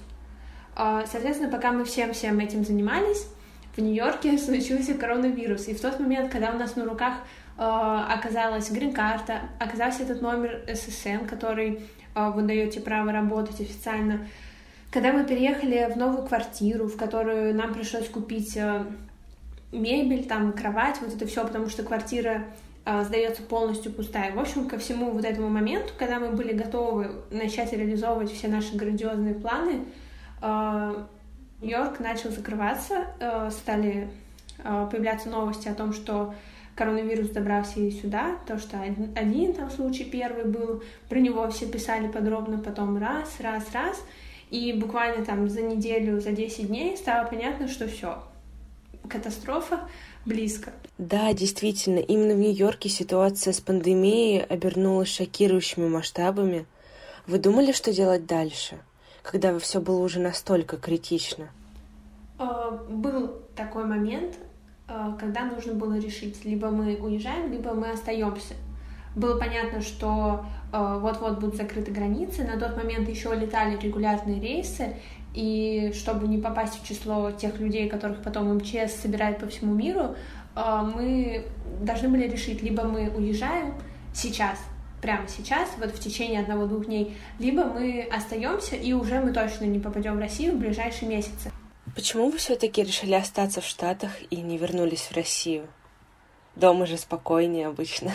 Э, 0.77 1.03
соответственно, 1.11 1.51
пока 1.51 1.73
мы 1.73 1.83
всем 1.83 2.13
всем 2.13 2.39
этим 2.39 2.65
занимались, 2.65 3.27
в 3.75 3.81
Нью-Йорке 3.81 4.39
случился 4.47 4.95
коронавирус. 4.95 5.67
И 5.67 5.75
в 5.75 5.81
тот 5.81 5.99
момент, 5.99 6.31
когда 6.31 6.53
у 6.53 6.59
нас 6.59 6.77
на 6.77 6.85
руках 6.85 7.15
э, 7.59 7.61
оказалась 7.61 8.71
грин-карта, 8.71 9.41
оказался 9.59 10.05
этот 10.05 10.23
номер 10.23 10.63
ССН, 10.73 11.27
который 11.29 11.81
э, 12.15 12.69
тебе 12.71 12.83
право 12.83 13.11
работать 13.11 13.61
официально, 13.61 14.29
когда 14.93 15.11
мы 15.13 15.25
переехали 15.25 15.91
в 15.91 15.97
новую 15.97 16.27
квартиру, 16.27 16.87
в 16.87 16.97
которую 16.97 17.55
нам 17.55 17.73
пришлось 17.73 18.09
купить 18.11 18.57
э, 18.59 18.85
мебель, 19.73 20.27
там 20.27 20.53
кровать, 20.53 20.99
вот 21.01 21.15
это 21.15 21.27
все, 21.27 21.45
потому 21.47 21.71
что 21.71 21.83
квартира 21.83 22.45
э, 22.85 23.03
сдается 23.05 23.43
полностью 23.43 23.91
пустая. 23.91 24.33
В 24.33 24.39
общем, 24.39 24.69
ко 24.69 24.79
всему 24.79 25.11
вот 25.11 25.25
этому 25.25 25.49
моменту, 25.49 25.95
когда 25.99 26.21
мы 26.21 26.33
были 26.33 26.53
готовы 26.53 27.11
начать 27.31 27.73
реализовывать 27.73 28.31
все 28.31 28.49
наши 28.49 28.77
грандиозные 28.77 29.35
планы, 29.35 29.87
э, 30.43 31.05
Нью-Йорк 31.63 32.01
начал 32.01 32.31
закрываться, 32.31 33.07
стали 33.51 34.11
появляться 34.59 35.29
новости 35.29 35.69
о 35.69 35.75
том, 35.75 35.93
что 35.93 36.35
коронавирус 36.75 37.29
добрался 37.29 37.79
и 37.79 37.93
сюда, 37.93 38.37
то, 38.49 38.59
что 38.59 38.81
один, 38.81 39.13
один 39.15 39.55
там 39.55 39.71
случай 39.71 40.03
первый 40.03 40.45
был, 40.45 40.83
про 41.09 41.21
него 41.21 41.49
все 41.51 41.67
писали 41.67 42.09
подробно, 42.09 42.59
потом 42.59 42.99
раз, 42.99 43.39
раз, 43.39 43.65
раз, 43.73 44.03
и 44.53 44.75
буквально 44.75 45.25
там 45.25 45.49
за 45.49 45.63
неделю, 45.63 46.21
за 46.21 46.33
10 46.33 46.69
дней 46.69 46.95
стало 46.99 47.27
понятно, 47.27 47.69
что 47.69 47.89
все, 47.89 48.23
катастрофа 49.09 49.89
близко. 50.27 50.73
Да, 50.99 51.33
действительно, 51.33 51.99
именно 51.99 52.35
в 52.35 52.39
Нью-Йорке 52.39 52.91
ситуация 52.91 53.55
с 53.55 53.61
пандемией 53.61 54.45
обернулась 54.45 55.09
шокирующими 55.09 55.89
масштабами. 55.89 56.67
Вы 57.27 57.39
думали, 57.39 57.73
что 57.73 57.95
делать 57.95 58.27
дальше, 58.27 58.79
когда 59.23 59.59
все 59.59 59.81
было 59.81 60.03
уже 60.03 60.21
настолько 60.21 60.77
критично? 60.77 61.49
Э, 62.39 62.79
был 62.91 63.41
такой 63.57 63.87
момент, 63.87 64.37
э, 64.87 65.13
когда 65.19 65.47
нужно 65.47 65.73
было 65.73 65.99
решить, 65.99 66.45
либо 66.45 66.69
мы 66.69 66.95
уезжаем, 66.97 67.51
либо 67.51 67.73
мы 67.73 67.91
остаемся. 67.91 68.55
Было 69.15 69.39
понятно, 69.39 69.81
что 69.81 70.45
Э, 70.73 70.99
вот-вот 70.99 71.39
будут 71.39 71.57
закрыты 71.57 71.93
границы. 71.93 72.45
На 72.45 72.59
тот 72.59 72.77
момент 72.77 73.09
еще 73.09 73.35
летали 73.35 73.79
регулярные 73.79 74.41
рейсы, 74.41 74.97
и 75.35 75.93
чтобы 75.95 76.27
не 76.27 76.39
попасть 76.39 76.81
в 76.81 76.89
число 76.89 77.31
тех 77.31 77.59
людей, 77.61 77.89
которых 77.89 78.23
потом 78.23 78.55
МЧС 78.57 78.95
собирает 79.03 79.39
по 79.39 79.47
всему 79.47 79.75
миру, 79.75 80.17
э, 80.57 80.91
мы 80.95 81.45
должны 81.81 82.09
были 82.09 82.27
решить, 82.27 82.63
либо 82.63 82.85
мы 82.85 83.11
уезжаем 83.11 83.75
сейчас, 84.15 84.59
прямо 85.03 85.29
сейчас, 85.29 85.69
вот 85.79 85.91
в 85.91 86.01
течение 86.01 86.41
одного-двух 86.41 86.87
дней, 86.87 87.17
либо 87.39 87.65
мы 87.65 88.09
остаемся 88.11 88.77
и 88.77 88.95
уже 88.95 89.21
мы 89.21 89.33
точно 89.33 89.65
не 89.65 89.79
попадем 89.79 90.17
в 90.17 90.21
Россию 90.21 90.55
в 90.55 90.59
ближайшие 90.59 91.09
месяцы. 91.09 91.51
Почему 91.95 92.31
вы 92.31 92.39
все-таки 92.39 92.83
решили 92.83 93.15
остаться 93.15 93.61
в 93.61 93.67
Штатах 93.67 94.13
и 94.31 94.37
не 94.37 94.57
вернулись 94.57 95.03
в 95.03 95.13
Россию? 95.15 95.67
Дома 96.57 96.87
же 96.87 96.97
спокойнее 96.97 97.67
обычно. 97.67 98.13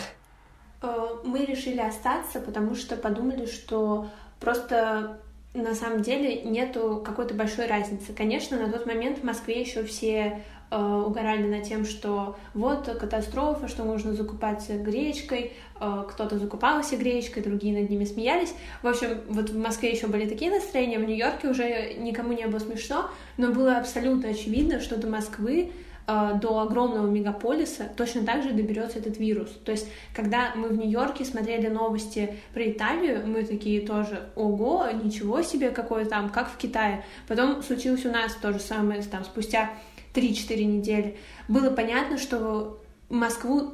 Э, 0.80 1.16
мы 1.24 1.44
решили 1.44 1.80
остаться, 1.80 2.40
потому 2.40 2.74
что 2.74 2.96
подумали, 2.96 3.46
что 3.46 4.08
просто 4.40 5.18
на 5.54 5.74
самом 5.74 6.02
деле 6.02 6.42
нету 6.42 7.02
какой-то 7.04 7.34
большой 7.34 7.66
разницы. 7.66 8.12
Конечно, 8.12 8.58
на 8.58 8.70
тот 8.70 8.86
момент 8.86 9.18
в 9.18 9.24
Москве 9.24 9.60
еще 9.60 9.82
все 9.82 10.44
э, 10.70 10.76
угорали 10.76 11.48
над 11.48 11.64
тем, 11.64 11.84
что 11.84 12.36
вот 12.54 12.86
катастрофа, 12.86 13.66
что 13.66 13.84
нужно 13.84 14.12
закупаться 14.12 14.76
гречкой, 14.76 15.52
э, 15.80 16.04
кто-то 16.08 16.38
закупался 16.38 16.96
гречкой, 16.96 17.42
другие 17.42 17.76
над 17.80 17.90
ними 17.90 18.04
смеялись. 18.04 18.54
В 18.82 18.86
общем, 18.86 19.20
вот 19.28 19.50
в 19.50 19.58
Москве 19.58 19.90
еще 19.90 20.06
были 20.06 20.28
такие 20.28 20.50
настроения, 20.50 20.98
в 20.98 21.04
Нью-Йорке 21.04 21.48
уже 21.48 21.94
никому 21.94 22.32
не 22.34 22.46
было 22.46 22.60
смешно, 22.60 23.10
но 23.36 23.50
было 23.50 23.78
абсолютно 23.78 24.28
очевидно, 24.28 24.80
что 24.80 24.96
до 24.96 25.08
Москвы 25.08 25.72
до 26.08 26.60
огромного 26.60 27.06
мегаполиса 27.06 27.90
точно 27.94 28.24
так 28.24 28.42
же 28.42 28.52
доберется 28.52 28.98
этот 28.98 29.18
вирус. 29.18 29.50
То 29.62 29.72
есть, 29.72 29.88
когда 30.14 30.54
мы 30.56 30.68
в 30.68 30.76
Нью-Йорке 30.76 31.26
смотрели 31.26 31.68
новости 31.68 32.36
про 32.54 32.70
Италию, 32.70 33.26
мы 33.26 33.44
такие 33.44 33.86
тоже, 33.86 34.30
ого, 34.34 34.86
ничего 35.02 35.42
себе, 35.42 35.68
какое 35.70 36.06
там, 36.06 36.30
как 36.30 36.50
в 36.50 36.56
Китае. 36.56 37.04
Потом 37.26 37.62
случилось 37.62 38.06
у 38.06 38.10
нас 38.10 38.34
то 38.40 38.54
же 38.54 38.58
самое, 38.58 39.02
там, 39.02 39.22
спустя 39.22 39.70
3-4 40.14 40.64
недели. 40.64 41.18
Было 41.46 41.70
понятно, 41.70 42.16
что 42.16 42.80
Москву 43.10 43.72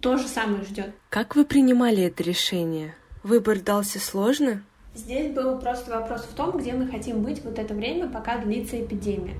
то 0.00 0.16
же 0.18 0.28
самое 0.28 0.62
ждет. 0.62 0.92
Как 1.08 1.34
вы 1.34 1.44
принимали 1.44 2.04
это 2.04 2.22
решение? 2.22 2.94
Выбор 3.24 3.60
дался 3.60 3.98
сложно? 3.98 4.62
Здесь 4.94 5.32
был 5.32 5.58
просто 5.58 5.90
вопрос 5.90 6.22
в 6.22 6.34
том, 6.34 6.58
где 6.58 6.74
мы 6.74 6.86
хотим 6.86 7.22
быть 7.22 7.42
вот 7.42 7.58
это 7.58 7.74
время, 7.74 8.08
пока 8.08 8.38
длится 8.38 8.78
эпидемия. 8.78 9.34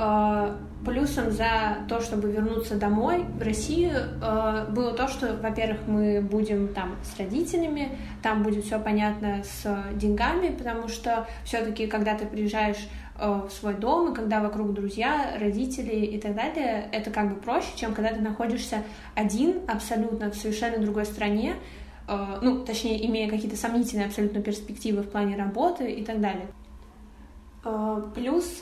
Э, 0.00 0.56
плюсом 0.82 1.30
за 1.30 1.76
то, 1.90 2.00
чтобы 2.00 2.32
вернуться 2.32 2.74
домой 2.76 3.26
в 3.38 3.42
Россию, 3.42 3.92
э, 4.22 4.66
было 4.70 4.94
то, 4.94 5.08
что, 5.08 5.36
во-первых, 5.36 5.80
мы 5.86 6.22
будем 6.22 6.68
там 6.68 6.96
с 7.02 7.18
родителями, 7.18 7.98
там 8.22 8.42
будет 8.42 8.64
все 8.64 8.80
понятно 8.80 9.42
с 9.44 9.84
деньгами, 9.92 10.56
потому 10.56 10.88
что 10.88 11.28
все-таки, 11.44 11.86
когда 11.86 12.14
ты 12.14 12.24
приезжаешь 12.24 12.88
э, 13.18 13.42
в 13.46 13.50
свой 13.50 13.74
дом, 13.74 14.12
и 14.12 14.16
когда 14.16 14.40
вокруг 14.40 14.72
друзья, 14.72 15.36
родители 15.38 15.96
и 15.96 16.18
так 16.18 16.34
далее, 16.34 16.88
это 16.92 17.10
как 17.10 17.34
бы 17.34 17.38
проще, 17.38 17.68
чем 17.76 17.92
когда 17.92 18.14
ты 18.14 18.22
находишься 18.22 18.82
один 19.14 19.60
абсолютно 19.68 20.30
в 20.30 20.34
совершенно 20.34 20.78
другой 20.78 21.04
стране, 21.04 21.56
ну, 22.42 22.64
точнее, 22.64 23.06
имея 23.06 23.30
какие-то 23.30 23.56
сомнительные 23.56 24.06
абсолютно 24.06 24.42
перспективы 24.42 25.02
в 25.02 25.10
плане 25.10 25.36
работы 25.36 25.92
и 25.92 26.04
так 26.04 26.20
далее. 26.20 26.48
Плюс 28.16 28.60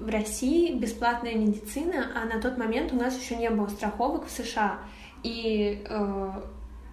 в 0.00 0.08
России 0.08 0.74
бесплатная 0.74 1.34
медицина, 1.34 2.06
а 2.14 2.24
на 2.24 2.40
тот 2.40 2.58
момент 2.58 2.92
у 2.92 2.96
нас 2.96 3.18
еще 3.18 3.36
не 3.36 3.50
было 3.50 3.68
страховок 3.68 4.26
в 4.26 4.30
США. 4.30 4.78
И 5.22 5.84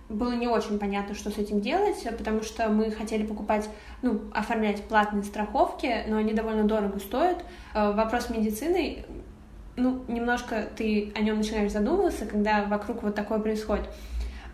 было 0.10 0.32
не 0.34 0.48
очень 0.48 0.80
понятно, 0.80 1.16
что 1.16 1.30
с 1.30 1.38
этим 1.38 1.60
делать, 1.60 2.08
потому 2.18 2.42
что 2.42 2.70
мы 2.70 2.92
хотели 2.92 3.26
покупать, 3.26 3.70
ну, 4.02 4.22
оформлять 4.34 4.84
платные 4.86 5.24
страховки, 5.24 6.06
но 6.08 6.18
они 6.18 6.34
довольно 6.34 6.64
дорого 6.64 7.00
стоят. 7.00 7.44
Э, 7.74 7.92
вопрос 7.92 8.30
медицины, 8.30 9.06
ну, 9.76 10.04
немножко 10.08 10.70
ты 10.76 11.12
о 11.16 11.20
нем 11.20 11.38
начинаешь 11.38 11.74
задумываться, 11.74 12.26
когда 12.26 12.64
вокруг 12.64 13.04
вот 13.04 13.16
такое 13.16 13.40
происходит. 13.40 13.90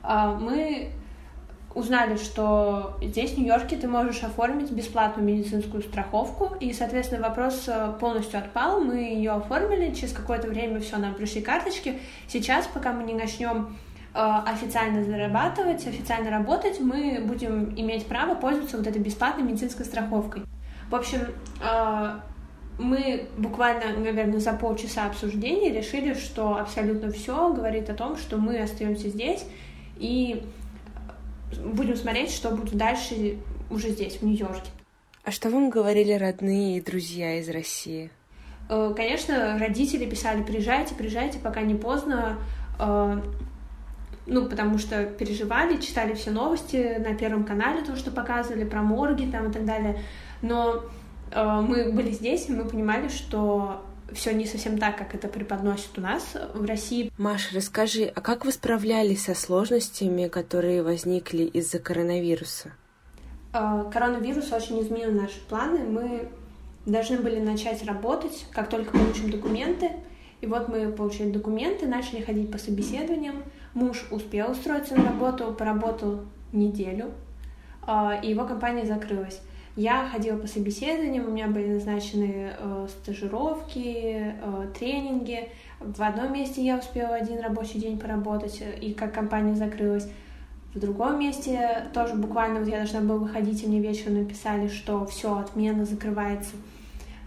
Э, 0.04 0.36
мы 0.40 0.90
узнали, 1.76 2.18
что 2.18 2.98
здесь, 3.02 3.32
в 3.32 3.38
Нью-Йорке, 3.38 3.78
ты 3.78 3.88
можешь 3.88 4.24
оформить 4.24 4.72
бесплатную 4.72 5.28
медицинскую 5.28 5.84
страховку, 5.84 6.56
и, 6.60 6.74
соответственно, 6.74 7.28
вопрос 7.28 7.66
э, 7.68 7.94
полностью 8.00 8.40
отпал, 8.40 8.80
мы 8.80 8.98
ее 8.98 9.32
оформили, 9.32 9.94
через 9.94 10.14
какое-то 10.14 10.48
время 10.48 10.80
все, 10.80 10.98
нам 10.98 11.16
пришли 11.16 11.42
карточки. 11.42 12.00
Сейчас, 12.28 12.68
пока 12.68 12.94
мы 12.94 13.04
не 13.04 13.14
начнем 13.14 13.76
Э, 14.16 14.42
официально 14.46 15.04
зарабатывать, 15.04 15.88
официально 15.88 16.30
работать, 16.30 16.80
мы 16.80 17.20
будем 17.26 17.74
иметь 17.76 18.06
право 18.06 18.36
пользоваться 18.36 18.78
вот 18.78 18.86
этой 18.86 19.02
бесплатной 19.02 19.44
медицинской 19.44 19.86
страховкой. 19.86 20.44
В 20.92 20.96
общем, 20.96 21.22
э, 21.64 22.20
мы 22.78 23.28
буквально, 23.38 23.98
наверное, 23.98 24.40
за 24.40 24.54
полчаса 24.54 25.08
обсуждения 25.08 25.72
решили, 25.72 26.14
что 26.14 26.58
абсолютно 26.58 27.12
все 27.12 27.52
говорит 27.54 27.90
о 27.90 27.96
том, 27.96 28.16
что 28.16 28.38
мы 28.38 28.60
остаемся 28.60 29.10
здесь 29.10 29.46
и 29.98 30.44
будем 31.60 31.96
смотреть, 31.96 32.32
что 32.32 32.52
будет 32.52 32.76
дальше 32.76 33.38
уже 33.70 33.90
здесь, 33.90 34.18
в 34.18 34.24
Нью-Йорке. 34.24 34.70
А 35.24 35.32
что 35.32 35.50
вам 35.50 35.70
говорили 35.70 36.14
родные 36.14 36.78
и 36.78 36.82
друзья 36.82 37.40
из 37.40 37.50
России? 37.50 38.12
Э, 38.70 38.94
конечно, 38.96 39.58
родители 39.58 40.06
писали, 40.10 40.44
приезжайте, 40.44 40.96
приезжайте, 40.96 41.40
пока 41.40 41.62
не 41.62 41.76
поздно 41.76 42.38
ну, 44.26 44.48
потому 44.48 44.78
что 44.78 45.06
переживали, 45.06 45.82
читали 45.82 46.14
все 46.14 46.32
новости 46.32 46.98
на 47.00 47.14
Первом 47.16 47.44
канале, 47.44 47.84
то, 47.84 47.96
что 47.96 48.12
показывали 48.12 48.64
про 48.64 48.82
морги 48.82 49.30
там 49.30 49.50
и 49.50 49.54
так 49.54 49.66
далее. 49.66 50.00
Но 50.42 50.84
э, 51.32 51.62
мы 51.62 51.92
были 51.92 52.12
здесь, 52.12 52.48
и 52.48 52.54
мы 52.54 52.66
понимали, 52.66 53.10
что 53.10 53.86
все 54.12 54.34
не 54.34 54.46
совсем 54.46 54.78
так, 54.78 54.98
как 54.98 55.16
это 55.16 55.28
преподносит 55.28 55.98
у 55.98 56.02
нас 56.02 56.36
в 56.54 56.66
России. 56.66 57.12
Маша, 57.18 57.56
расскажи, 57.56 58.12
а 58.14 58.22
как 58.22 58.46
вы 58.46 58.52
справлялись 58.52 59.24
со 59.24 59.36
сложностями, 59.36 60.28
которые 60.28 60.84
возникли 60.84 61.44
из-за 61.44 61.80
коронавируса? 61.80 62.74
Э, 63.54 63.86
коронавирус 63.92 64.52
очень 64.52 64.82
изменил 64.82 65.12
наши 65.12 65.40
планы. 65.48 65.80
Мы 65.80 66.30
должны 66.86 67.18
были 67.18 67.40
начать 67.40 67.84
работать, 67.86 68.46
как 68.52 68.70
только 68.70 68.92
получим 68.92 69.30
документы. 69.30 69.92
И 70.42 70.46
вот 70.46 70.68
мы 70.68 70.92
получили 70.92 71.32
документы, 71.32 71.88
начали 71.88 72.22
ходить 72.22 72.52
по 72.52 72.58
собеседованиям. 72.58 73.44
Муж 73.74 74.06
успел 74.12 74.52
устроиться 74.52 74.96
на 74.96 75.06
работу, 75.06 75.56
поработал 75.58 76.26
неделю, 76.52 77.12
а, 77.82 78.20
и 78.22 78.30
его 78.30 78.46
компания 78.46 78.86
закрылась. 78.86 79.42
Я 79.76 80.08
ходила 80.08 80.38
по 80.38 80.48
собеседованиям, 80.48 81.28
у 81.28 81.32
меня 81.32 81.48
были 81.48 81.74
назначены 81.74 82.54
э, 82.58 82.88
стажировки, 82.90 84.36
э, 84.40 84.68
тренинги. 84.78 85.50
В 85.80 86.02
одном 86.04 86.34
месте 86.34 86.64
я 86.64 86.78
успела 86.78 87.16
один 87.16 87.40
рабочий 87.40 87.80
день 87.80 87.98
поработать, 87.98 88.62
и 88.82 88.94
как 88.94 89.14
компания 89.14 89.56
закрылась. 89.56 90.08
В 90.76 90.80
другом 90.80 91.20
месте 91.20 91.88
тоже 91.94 92.14
буквально 92.14 92.60
вот 92.60 92.68
я 92.68 92.78
должна 92.78 93.02
была 93.02 93.18
выходить, 93.18 93.64
и 93.64 93.68
мне 93.68 93.80
вечером 93.80 94.20
написали, 94.20 94.68
что 94.68 95.06
все, 95.06 95.38
отмена 95.38 95.86
закрывается. 95.86 96.56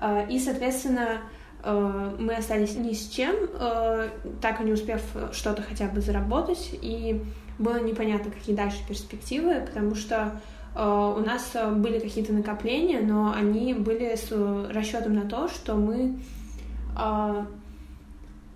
Э, 0.00 0.26
и, 0.30 0.38
соответственно, 0.38 1.20
Э, 1.66 2.14
мы 2.18 2.36
остались 2.36 2.76
ни 2.76 2.92
с 2.92 3.08
чем, 3.08 3.34
э, 3.58 4.10
так 4.40 4.60
и 4.60 4.64
не 4.64 4.72
успев 4.72 5.02
что-то 5.32 5.62
хотя 5.62 5.86
бы 5.88 6.00
заработать, 6.00 6.70
и 6.80 7.20
было 7.58 7.80
непонятно, 7.80 8.30
какие 8.30 8.54
дальше 8.54 8.78
перспективы, 8.86 9.62
потому 9.66 9.96
что 9.96 10.16
э, 10.16 10.38
у 10.76 11.20
нас 11.20 11.56
были 11.76 11.98
какие-то 11.98 12.32
накопления, 12.32 13.00
но 13.00 13.32
они 13.32 13.72
были 13.74 14.14
с 14.14 14.30
расчетом 14.70 15.14
на 15.14 15.22
то, 15.22 15.48
что 15.48 15.74
мы 15.74 16.18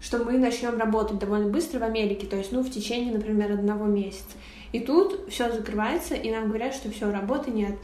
что 0.00 0.18
мы 0.24 0.38
начнем 0.38 0.78
работать 0.78 1.18
довольно 1.18 1.48
быстро 1.50 1.78
в 1.78 1.82
Америке, 1.82 2.26
то 2.26 2.36
есть, 2.36 2.52
ну, 2.52 2.62
в 2.62 2.70
течение, 2.70 3.12
например, 3.12 3.52
одного 3.52 3.84
месяца. 3.84 4.36
И 4.72 4.80
тут 4.80 5.28
все 5.28 5.52
закрывается, 5.52 6.14
и 6.14 6.30
нам 6.30 6.48
говорят, 6.48 6.74
что 6.74 6.90
все, 6.90 7.10
работы 7.10 7.50
нет. 7.50 7.76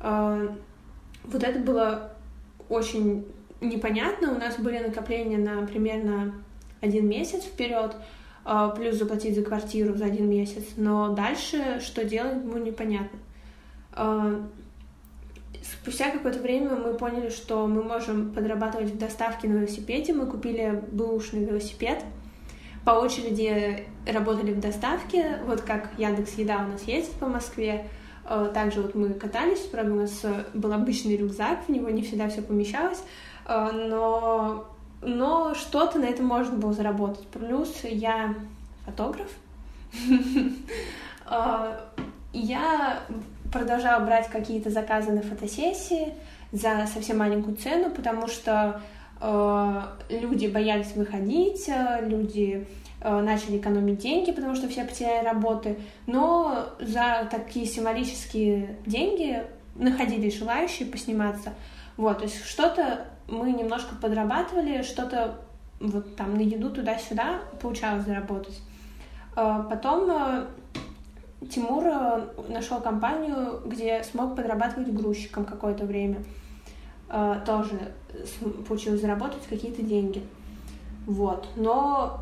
Вот 0.00 1.42
это 1.42 1.58
было 1.58 2.12
очень 2.70 3.26
непонятно. 3.60 4.32
У 4.32 4.38
нас 4.38 4.58
были 4.58 4.78
накопления 4.78 5.36
на 5.36 5.66
примерно 5.66 6.32
один 6.80 7.06
месяц 7.06 7.42
вперед, 7.42 7.96
плюс 8.76 8.96
заплатить 8.96 9.34
за 9.34 9.42
квартиру 9.42 9.94
за 9.94 10.06
один 10.06 10.30
месяц. 10.30 10.64
Но 10.76 11.10
дальше 11.10 11.80
что 11.80 12.04
делать, 12.04 12.38
было 12.38 12.56
непонятно. 12.56 13.18
А, 13.98 14.40
спустя 15.60 16.10
какое-то 16.10 16.38
время 16.38 16.76
мы 16.76 16.94
поняли, 16.94 17.30
что 17.30 17.66
мы 17.66 17.82
можем 17.82 18.32
подрабатывать 18.32 18.92
в 18.92 18.96
доставке 18.96 19.48
на 19.48 19.54
велосипеде. 19.54 20.14
Мы 20.14 20.26
купили 20.26 20.84
бэушный 20.92 21.44
велосипед, 21.44 22.04
по 22.84 22.92
очереди 22.92 23.84
работали 24.06 24.54
в 24.54 24.60
доставке, 24.60 25.40
вот 25.44 25.62
как 25.62 25.90
Яндекс 25.98 26.34
Еда 26.34 26.64
у 26.64 26.72
нас 26.72 26.84
ездит 26.84 27.12
по 27.14 27.26
Москве. 27.26 27.88
А, 28.24 28.46
также 28.46 28.82
вот 28.82 28.94
мы 28.94 29.10
катались, 29.14 29.60
правда, 29.60 29.92
у 29.92 29.96
нас 29.96 30.24
был 30.54 30.72
обычный 30.72 31.16
рюкзак, 31.16 31.66
в 31.66 31.68
него 31.70 31.90
не 31.90 32.02
всегда 32.02 32.28
все 32.28 32.40
помещалось. 32.40 33.02
А, 33.44 33.72
но, 33.72 34.68
но 35.02 35.54
что-то 35.54 35.98
на 35.98 36.04
этом 36.04 36.26
можно 36.26 36.56
было 36.56 36.72
заработать. 36.72 37.26
Плюс 37.28 37.80
я 37.82 38.36
фотограф. 38.86 39.30
Я 42.32 43.00
продолжала 43.52 44.04
брать 44.04 44.28
какие-то 44.28 44.70
заказы 44.70 45.12
на 45.12 45.22
фотосессии 45.22 46.14
за 46.52 46.86
совсем 46.92 47.18
маленькую 47.18 47.56
цену, 47.56 47.90
потому 47.90 48.26
что 48.28 48.80
э, 49.20 49.82
люди 50.08 50.46
боялись 50.46 50.94
выходить, 50.94 51.68
люди 52.02 52.66
э, 53.00 53.20
начали 53.20 53.58
экономить 53.58 53.98
деньги, 53.98 54.32
потому 54.32 54.54
что 54.54 54.68
все 54.68 54.84
потеряли 54.84 55.24
работы, 55.24 55.78
но 56.06 56.68
за 56.80 57.28
такие 57.30 57.66
символические 57.66 58.76
деньги 58.86 59.42
находились 59.74 60.38
желающие 60.38 60.88
посниматься. 60.88 61.54
Вот, 61.96 62.18
то 62.18 62.24
есть 62.24 62.44
что-то 62.44 63.06
мы 63.28 63.52
немножко 63.52 63.94
подрабатывали, 63.96 64.82
что-то 64.82 65.38
вот 65.80 66.16
там 66.16 66.34
на 66.34 66.40
еду 66.40 66.70
туда-сюда 66.70 67.40
получалось 67.60 68.04
заработать. 68.04 68.60
А, 69.36 69.62
потом 69.62 70.10
э, 70.10 70.46
Тимур 71.46 71.84
э, 71.86 72.26
нашел 72.48 72.80
компанию, 72.80 73.60
где 73.64 74.02
смог 74.02 74.36
подрабатывать 74.36 74.92
грузчиком 74.92 75.44
какое-то 75.44 75.84
время. 75.84 76.24
А, 77.08 77.40
тоже 77.40 77.92
получилось 78.66 79.00
заработать 79.00 79.46
какие-то 79.48 79.82
деньги. 79.82 80.22
Вот. 81.06 81.48
Но 81.56 82.20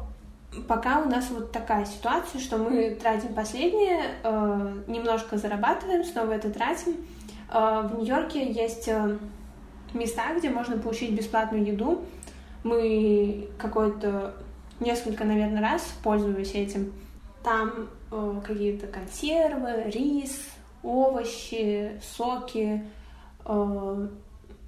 пока 0.68 1.00
у 1.00 1.08
нас 1.08 1.30
вот 1.30 1.50
такая 1.50 1.86
ситуация, 1.86 2.40
что 2.40 2.58
мы 2.58 2.90
тратим 2.90 3.34
последнее, 3.34 4.02
э, 4.22 4.82
немножко 4.86 5.38
зарабатываем, 5.38 6.04
снова 6.04 6.32
это 6.32 6.50
тратим. 6.50 6.96
В 7.48 7.92
Нью-Йорке 7.98 8.52
есть 8.52 8.90
места, 9.94 10.34
где 10.36 10.50
можно 10.50 10.76
получить 10.78 11.12
бесплатную 11.12 11.64
еду. 11.64 12.02
Мы 12.64 13.48
какой-то 13.56 14.34
несколько, 14.80 15.24
наверное, 15.24 15.62
раз 15.62 15.82
пользуюсь 16.02 16.54
этим. 16.54 16.92
Там 17.42 17.70
э, 17.70 17.86
какие-то 18.10 18.86
консервы, 18.86 19.84
рис, 19.86 20.38
овощи, 20.82 22.00
соки, 22.02 22.84
э, 23.44 24.08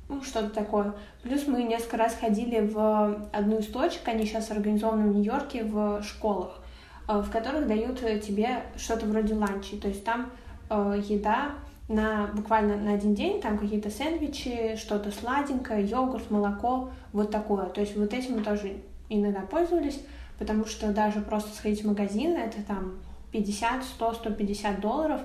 ну, 0.09 0.23
что-то 0.23 0.51
такое. 0.51 0.95
Плюс 1.23 1.47
мы 1.47 1.63
несколько 1.63 1.99
раз 1.99 2.15
ходили 2.15 2.61
в 2.61 3.29
одну 3.33 3.59
из 3.59 3.67
точек, 3.67 4.07
они 4.07 4.25
сейчас 4.25 4.51
организованы 4.51 5.11
в 5.11 5.15
Нью-Йорке, 5.15 5.65
в 5.65 6.03
школах, 6.03 6.61
э, 7.09 7.19
в 7.21 7.31
которых 7.31 7.67
дают 7.67 8.01
тебе 8.01 8.63
что-то 8.77 9.07
вроде 9.07 9.35
ланчи. 9.35 9.77
То 9.77 9.89
есть 9.89 10.05
там 10.05 10.31
э, 10.71 11.03
еда 11.09 11.53
на 11.89 12.27
буквально 12.35 12.77
на 12.77 12.95
один 12.95 13.15
день, 13.15 13.41
там 13.41 13.59
какие-то 13.59 13.91
сэндвичи, 13.91 14.77
что-то 14.77 15.11
сладенькое, 15.11 15.87
йогурт, 15.87 16.31
молоко, 16.31 16.91
вот 17.13 17.31
такое. 17.31 17.67
То 17.67 17.81
есть 17.81 17.97
вот 17.97 18.13
этим 18.13 18.37
мы 18.37 18.43
тоже 18.43 18.77
иногда 19.09 19.41
пользовались, 19.41 20.01
потому 20.39 20.67
что 20.67 20.93
даже 20.93 21.21
просто 21.21 21.55
сходить 21.57 21.83
в 21.83 21.87
магазин, 21.87 22.37
это 22.37 22.63
там 22.63 22.99
50, 23.33 23.85
100, 23.85 24.15
150 24.15 24.81
долларов. 24.81 25.21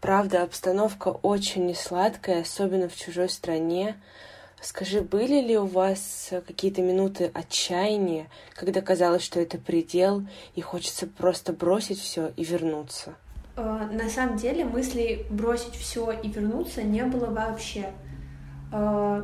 Правда, 0.00 0.42
обстановка 0.42 1.08
очень 1.08 1.66
несладкая, 1.66 2.42
особенно 2.42 2.88
в 2.88 2.96
чужой 2.96 3.28
стране. 3.28 3.96
Скажи, 4.60 5.00
были 5.00 5.40
ли 5.40 5.58
у 5.58 5.66
вас 5.66 6.32
какие-то 6.46 6.82
минуты 6.82 7.30
отчаяния, 7.34 8.28
когда 8.54 8.80
казалось, 8.80 9.22
что 9.22 9.40
это 9.40 9.58
предел, 9.58 10.26
и 10.54 10.60
хочется 10.60 11.06
просто 11.06 11.52
бросить 11.52 12.00
все 12.00 12.32
и 12.36 12.44
вернуться? 12.44 13.14
Э, 13.56 13.88
на 13.92 14.08
самом 14.08 14.36
деле 14.36 14.64
мысли 14.64 15.26
бросить 15.30 15.74
все 15.74 16.12
и 16.12 16.28
вернуться 16.28 16.82
не 16.82 17.04
было 17.04 17.26
вообще. 17.26 17.90
Э, 18.72 19.22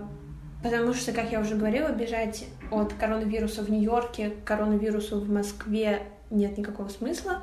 потому 0.62 0.94
что, 0.94 1.12
как 1.12 1.32
я 1.32 1.40
уже 1.40 1.56
говорила, 1.56 1.88
бежать 1.88 2.44
от 2.70 2.92
коронавируса 2.94 3.62
в 3.62 3.70
Нью-Йорке 3.70 4.30
к 4.30 4.44
коронавирусу 4.44 5.20
в 5.20 5.28
Москве 5.30 6.02
нет 6.30 6.56
никакого 6.58 6.88
смысла. 6.88 7.42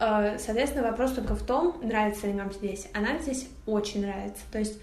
Э, 0.00 0.38
соответственно, 0.38 0.88
вопрос 0.90 1.12
только 1.12 1.34
в 1.34 1.42
том, 1.42 1.76
нравится 1.82 2.26
ли 2.26 2.32
нам 2.32 2.50
здесь. 2.52 2.88
А 2.94 3.00
нам 3.00 3.20
здесь 3.20 3.48
очень 3.66 4.00
нравится. 4.00 4.42
То 4.50 4.58
есть 4.58 4.80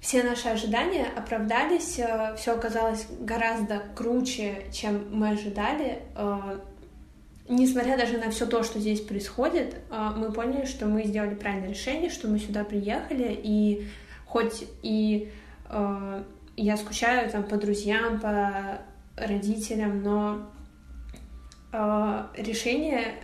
все 0.00 0.22
наши 0.22 0.48
ожидания 0.48 1.04
оправдались, 1.16 1.98
э, 1.98 2.36
все 2.36 2.54
оказалось 2.54 3.06
гораздо 3.18 3.82
круче, 3.96 4.66
чем 4.72 5.08
мы 5.10 5.30
ожидали. 5.30 6.02
Э, 6.14 6.60
несмотря 7.48 7.98
даже 7.98 8.18
на 8.18 8.30
все 8.30 8.46
то, 8.46 8.62
что 8.62 8.78
здесь 8.78 9.00
происходит, 9.00 9.74
мы 9.90 10.30
поняли, 10.30 10.66
что 10.66 10.86
мы 10.86 11.02
сделали 11.02 11.34
правильное 11.34 11.70
решение, 11.70 12.08
что 12.08 12.28
мы 12.28 12.38
сюда 12.38 12.62
приехали, 12.62 13.36
и 13.42 13.88
хоть 14.24 14.64
и 14.82 15.32
я 16.56 16.76
скучаю 16.76 17.28
там 17.28 17.42
по 17.42 17.56
друзьям, 17.56 18.20
по 18.20 18.78
родителям, 19.16 20.04
но 20.04 20.48
решение 22.36 23.16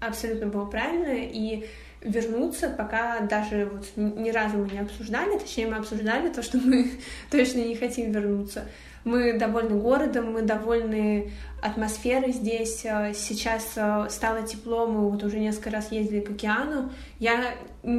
абсолютно 0.00 0.46
было 0.46 0.64
правильное, 0.64 1.28
и 1.30 1.66
вернуться, 2.00 2.70
пока 2.70 3.20
даже 3.20 3.70
вот 3.72 3.86
ни 3.96 4.30
разу 4.30 4.58
мы 4.58 4.70
не 4.70 4.78
обсуждали, 4.78 5.38
точнее 5.38 5.66
мы 5.66 5.76
обсуждали 5.76 6.28
то, 6.28 6.42
что 6.42 6.58
мы 6.58 6.90
точно 7.30 7.60
не 7.60 7.74
хотим 7.74 8.12
вернуться. 8.12 8.66
Мы 9.04 9.38
довольны 9.38 9.80
городом, 9.80 10.32
мы 10.32 10.42
довольны 10.42 11.32
атмосферой 11.62 12.32
здесь. 12.32 12.80
Сейчас 13.14 13.72
э, 13.76 14.06
стало 14.10 14.42
тепло, 14.42 14.86
мы 14.86 15.08
вот 15.08 15.22
уже 15.24 15.38
несколько 15.38 15.70
раз 15.70 15.90
ездили 15.90 16.20
к 16.20 16.30
океану. 16.30 16.90
Я 17.18 17.54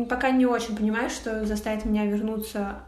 пока 0.07 0.29
не 0.29 0.45
очень 0.45 0.75
понимаю, 0.75 1.09
что 1.09 1.45
заставит 1.45 1.85
меня 1.85 2.05
вернуться 2.05 2.79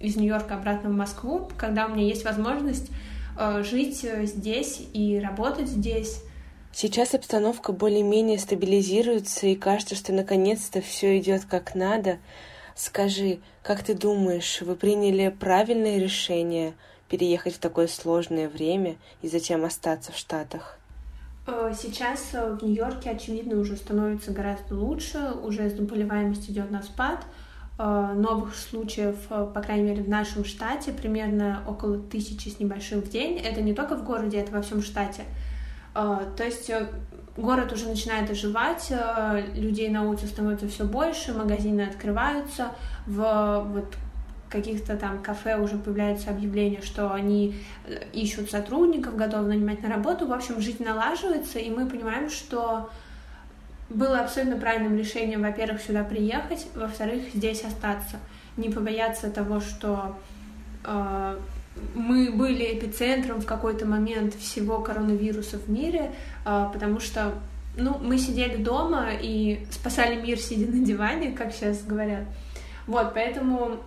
из 0.00 0.16
Нью-Йорка 0.16 0.54
обратно 0.54 0.90
в 0.90 0.94
Москву, 0.94 1.50
когда 1.56 1.86
у 1.86 1.90
меня 1.90 2.04
есть 2.06 2.24
возможность 2.24 2.90
э, 3.38 3.62
жить 3.62 4.04
э, 4.04 4.24
здесь 4.26 4.82
и 4.92 5.18
работать 5.18 5.68
здесь. 5.68 6.22
Сейчас 6.78 7.14
обстановка 7.14 7.72
более-менее 7.72 8.38
стабилизируется, 8.38 9.46
и 9.46 9.54
кажется, 9.54 9.94
что 9.94 10.12
наконец-то 10.12 10.82
все 10.82 11.18
идет 11.18 11.46
как 11.46 11.74
надо. 11.74 12.18
Скажи, 12.74 13.38
как 13.62 13.82
ты 13.82 13.94
думаешь, 13.94 14.60
вы 14.60 14.76
приняли 14.76 15.30
правильное 15.30 15.96
решение 15.96 16.74
переехать 17.08 17.54
в 17.54 17.60
такое 17.60 17.86
сложное 17.86 18.50
время 18.50 18.96
и 19.22 19.28
затем 19.28 19.64
остаться 19.64 20.12
в 20.12 20.18
Штатах? 20.18 20.78
Э, 21.46 21.72
сейчас 21.74 22.34
э, 22.34 22.58
в 22.60 22.62
Нью-Йорке, 22.62 23.08
очевидно, 23.08 23.58
уже 23.58 23.78
становится 23.78 24.32
гораздо 24.32 24.74
лучше, 24.74 25.32
уже 25.42 25.70
заболеваемость 25.70 26.50
идет 26.50 26.70
на 26.70 26.82
спад. 26.82 27.24
Э, 27.78 28.12
новых 28.14 28.54
случаев, 28.54 29.16
по 29.30 29.62
крайней 29.62 29.84
мере, 29.84 30.02
в 30.02 30.10
нашем 30.10 30.44
штате 30.44 30.92
примерно 30.92 31.62
около 31.66 31.98
тысячи 31.98 32.50
с 32.50 32.60
небольшим 32.60 33.00
в 33.00 33.08
день. 33.08 33.38
Это 33.38 33.62
не 33.62 33.72
только 33.72 33.96
в 33.96 34.04
городе, 34.04 34.40
это 34.40 34.52
во 34.52 34.60
всем 34.60 34.82
штате. 34.82 35.22
А, 35.98 36.26
то 36.36 36.44
есть 36.44 36.68
э, 36.68 36.88
город 37.38 37.72
уже 37.72 37.88
начинает 37.88 38.30
оживать, 38.30 38.88
э, 38.90 39.46
людей 39.54 39.88
на 39.88 40.06
улице 40.06 40.26
становится 40.26 40.68
все 40.68 40.84
больше, 40.84 41.32
магазины 41.32 41.80
открываются, 41.80 42.72
в 43.06 43.66
вот 43.72 43.96
каких-то 44.50 44.98
там 44.98 45.22
кафе 45.22 45.56
уже 45.56 45.78
появляются 45.78 46.28
объявления, 46.28 46.82
что 46.82 47.14
они 47.14 47.56
э, 47.86 48.04
ищут 48.12 48.50
сотрудников, 48.50 49.16
готовы 49.16 49.48
нанимать 49.48 49.82
на 49.82 49.88
работу. 49.88 50.26
В 50.26 50.34
общем, 50.34 50.60
жизнь 50.60 50.84
налаживается, 50.84 51.58
и 51.58 51.70
мы 51.70 51.88
понимаем, 51.88 52.28
что 52.28 52.90
было 53.88 54.20
абсолютно 54.20 54.60
правильным 54.60 54.98
решением, 54.98 55.40
во-первых, 55.40 55.80
сюда 55.80 56.04
приехать, 56.04 56.66
во-вторых, 56.74 57.22
здесь 57.32 57.64
остаться, 57.64 58.18
не 58.58 58.68
побояться 58.68 59.30
того, 59.30 59.60
что 59.60 60.14
мы 61.94 62.30
были 62.30 62.78
эпицентром 62.78 63.40
в 63.40 63.46
какой-то 63.46 63.86
момент 63.86 64.34
всего 64.34 64.80
коронавируса 64.80 65.58
в 65.58 65.68
мире, 65.68 66.12
а, 66.44 66.68
потому 66.68 67.00
что 67.00 67.34
ну, 67.76 67.98
мы 67.98 68.18
сидели 68.18 68.56
дома 68.56 69.10
и 69.20 69.66
спасали 69.70 70.20
мир, 70.20 70.38
сидя 70.38 70.70
на 70.70 70.84
диване, 70.84 71.32
как 71.32 71.52
сейчас 71.52 71.82
говорят. 71.82 72.24
Вот, 72.86 73.12
поэтому 73.12 73.78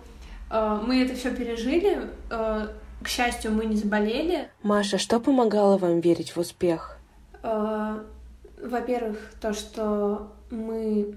э, 0.50 0.80
мы 0.86 1.02
это 1.02 1.16
все 1.16 1.34
пережили. 1.34 2.08
Э, 2.30 2.68
к 3.02 3.08
счастью, 3.08 3.50
мы 3.50 3.64
не 3.64 3.74
заболели. 3.76 4.48
Маша, 4.62 4.98
что 4.98 5.18
помогало 5.18 5.76
вам 5.78 6.00
верить 6.00 6.36
в 6.36 6.38
успех? 6.38 6.98
Во-первых, 7.42 9.16
то, 9.40 9.54
что 9.54 10.32
мы 10.50 11.14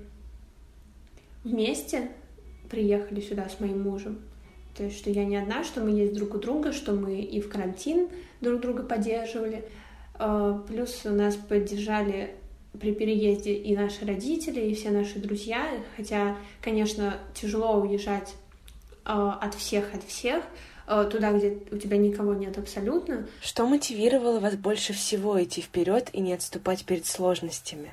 вместе 1.44 2.10
приехали 2.70 3.20
сюда 3.20 3.50
с 3.50 3.60
моим 3.60 3.84
мужем. 3.84 4.20
То 4.76 4.84
есть, 4.84 4.98
что 4.98 5.10
я 5.10 5.26
не 5.26 5.38
одна, 5.38 5.64
что 5.64 5.82
мы 5.82 5.92
есть 5.92 6.14
друг 6.14 6.34
у 6.34 6.38
друга, 6.38 6.74
что 6.74 6.94
мы 6.94 7.20
и 7.20 7.42
в 7.42 7.50
карантин 7.50 8.10
друг 8.42 8.62
друга 8.62 8.84
поддерживали. 8.84 9.66
А, 10.16 10.64
плюс 10.68 11.02
нас 11.04 11.36
поддержали 11.36 12.36
при 12.80 12.92
переезде 12.94 13.54
и 13.54 13.76
наши 13.76 14.06
родители, 14.06 14.62
и 14.62 14.74
все 14.74 14.90
наши 14.90 15.20
друзья. 15.20 15.68
Хотя, 15.96 16.38
конечно, 16.62 17.18
тяжело 17.36 17.80
уезжать 17.80 18.34
а, 19.06 19.38
от 19.40 19.54
всех, 19.54 19.94
от 19.94 20.04
всех, 20.04 20.44
а, 20.88 21.06
туда, 21.06 21.32
где 21.32 21.60
у 21.72 21.78
тебя 21.78 21.98
никого 21.98 22.34
нет 22.34 22.58
абсолютно. 22.58 23.28
Что 23.42 23.68
мотивировало 23.68 24.40
вас 24.40 24.56
больше 24.56 24.94
всего 24.94 25.42
идти 25.42 25.62
вперед 25.62 26.10
и 26.14 26.20
не 26.20 26.34
отступать 26.34 26.84
перед 26.86 27.06
сложностями? 27.06 27.92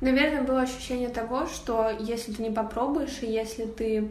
Наверное, 0.00 0.42
было 0.42 0.62
ощущение 0.62 1.08
того, 1.08 1.46
что 1.46 1.90
если 2.00 2.32
ты 2.32 2.42
не 2.42 2.50
попробуешь, 2.50 3.22
и 3.22 3.26
если 3.26 3.66
ты 3.66 4.08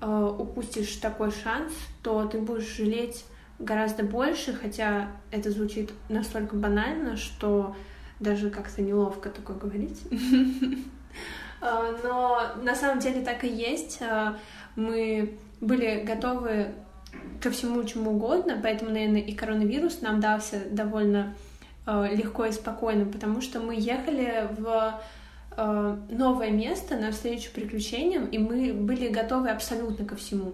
э, 0.00 0.34
упустишь 0.38 0.96
такой 0.96 1.30
шанс, 1.30 1.72
то 2.02 2.26
ты 2.26 2.38
будешь 2.38 2.76
жалеть 2.76 3.24
гораздо 3.58 4.02
больше, 4.02 4.54
хотя 4.54 5.08
это 5.30 5.50
звучит 5.50 5.92
настолько 6.08 6.56
банально, 6.56 7.16
что 7.16 7.76
даже 8.18 8.50
как-то 8.50 8.82
неловко 8.82 9.30
такое 9.30 9.56
говорить. 9.56 10.00
Э, 11.62 11.94
но 12.02 12.40
на 12.62 12.74
самом 12.74 13.00
деле 13.00 13.20
так 13.20 13.44
и 13.44 13.48
есть. 13.48 13.98
Э, 14.00 14.34
мы 14.76 15.36
были 15.60 16.02
готовы 16.06 16.68
ко 17.42 17.50
всему 17.50 17.84
чему 17.84 18.12
угодно, 18.12 18.58
поэтому, 18.62 18.92
наверное, 18.92 19.20
и 19.20 19.34
коронавирус 19.34 20.00
нам 20.00 20.20
дался 20.20 20.62
довольно 20.70 21.34
легко 21.86 22.46
и 22.46 22.52
спокойно, 22.52 23.04
потому 23.04 23.42
что 23.42 23.60
мы 23.60 23.74
ехали 23.76 24.48
в 24.56 24.98
новое 25.56 26.50
место 26.50 26.96
навстречу 26.96 27.50
приключениям, 27.52 28.26
и 28.26 28.38
мы 28.38 28.72
были 28.72 29.08
готовы 29.08 29.50
абсолютно 29.50 30.04
ко 30.04 30.16
всему. 30.16 30.52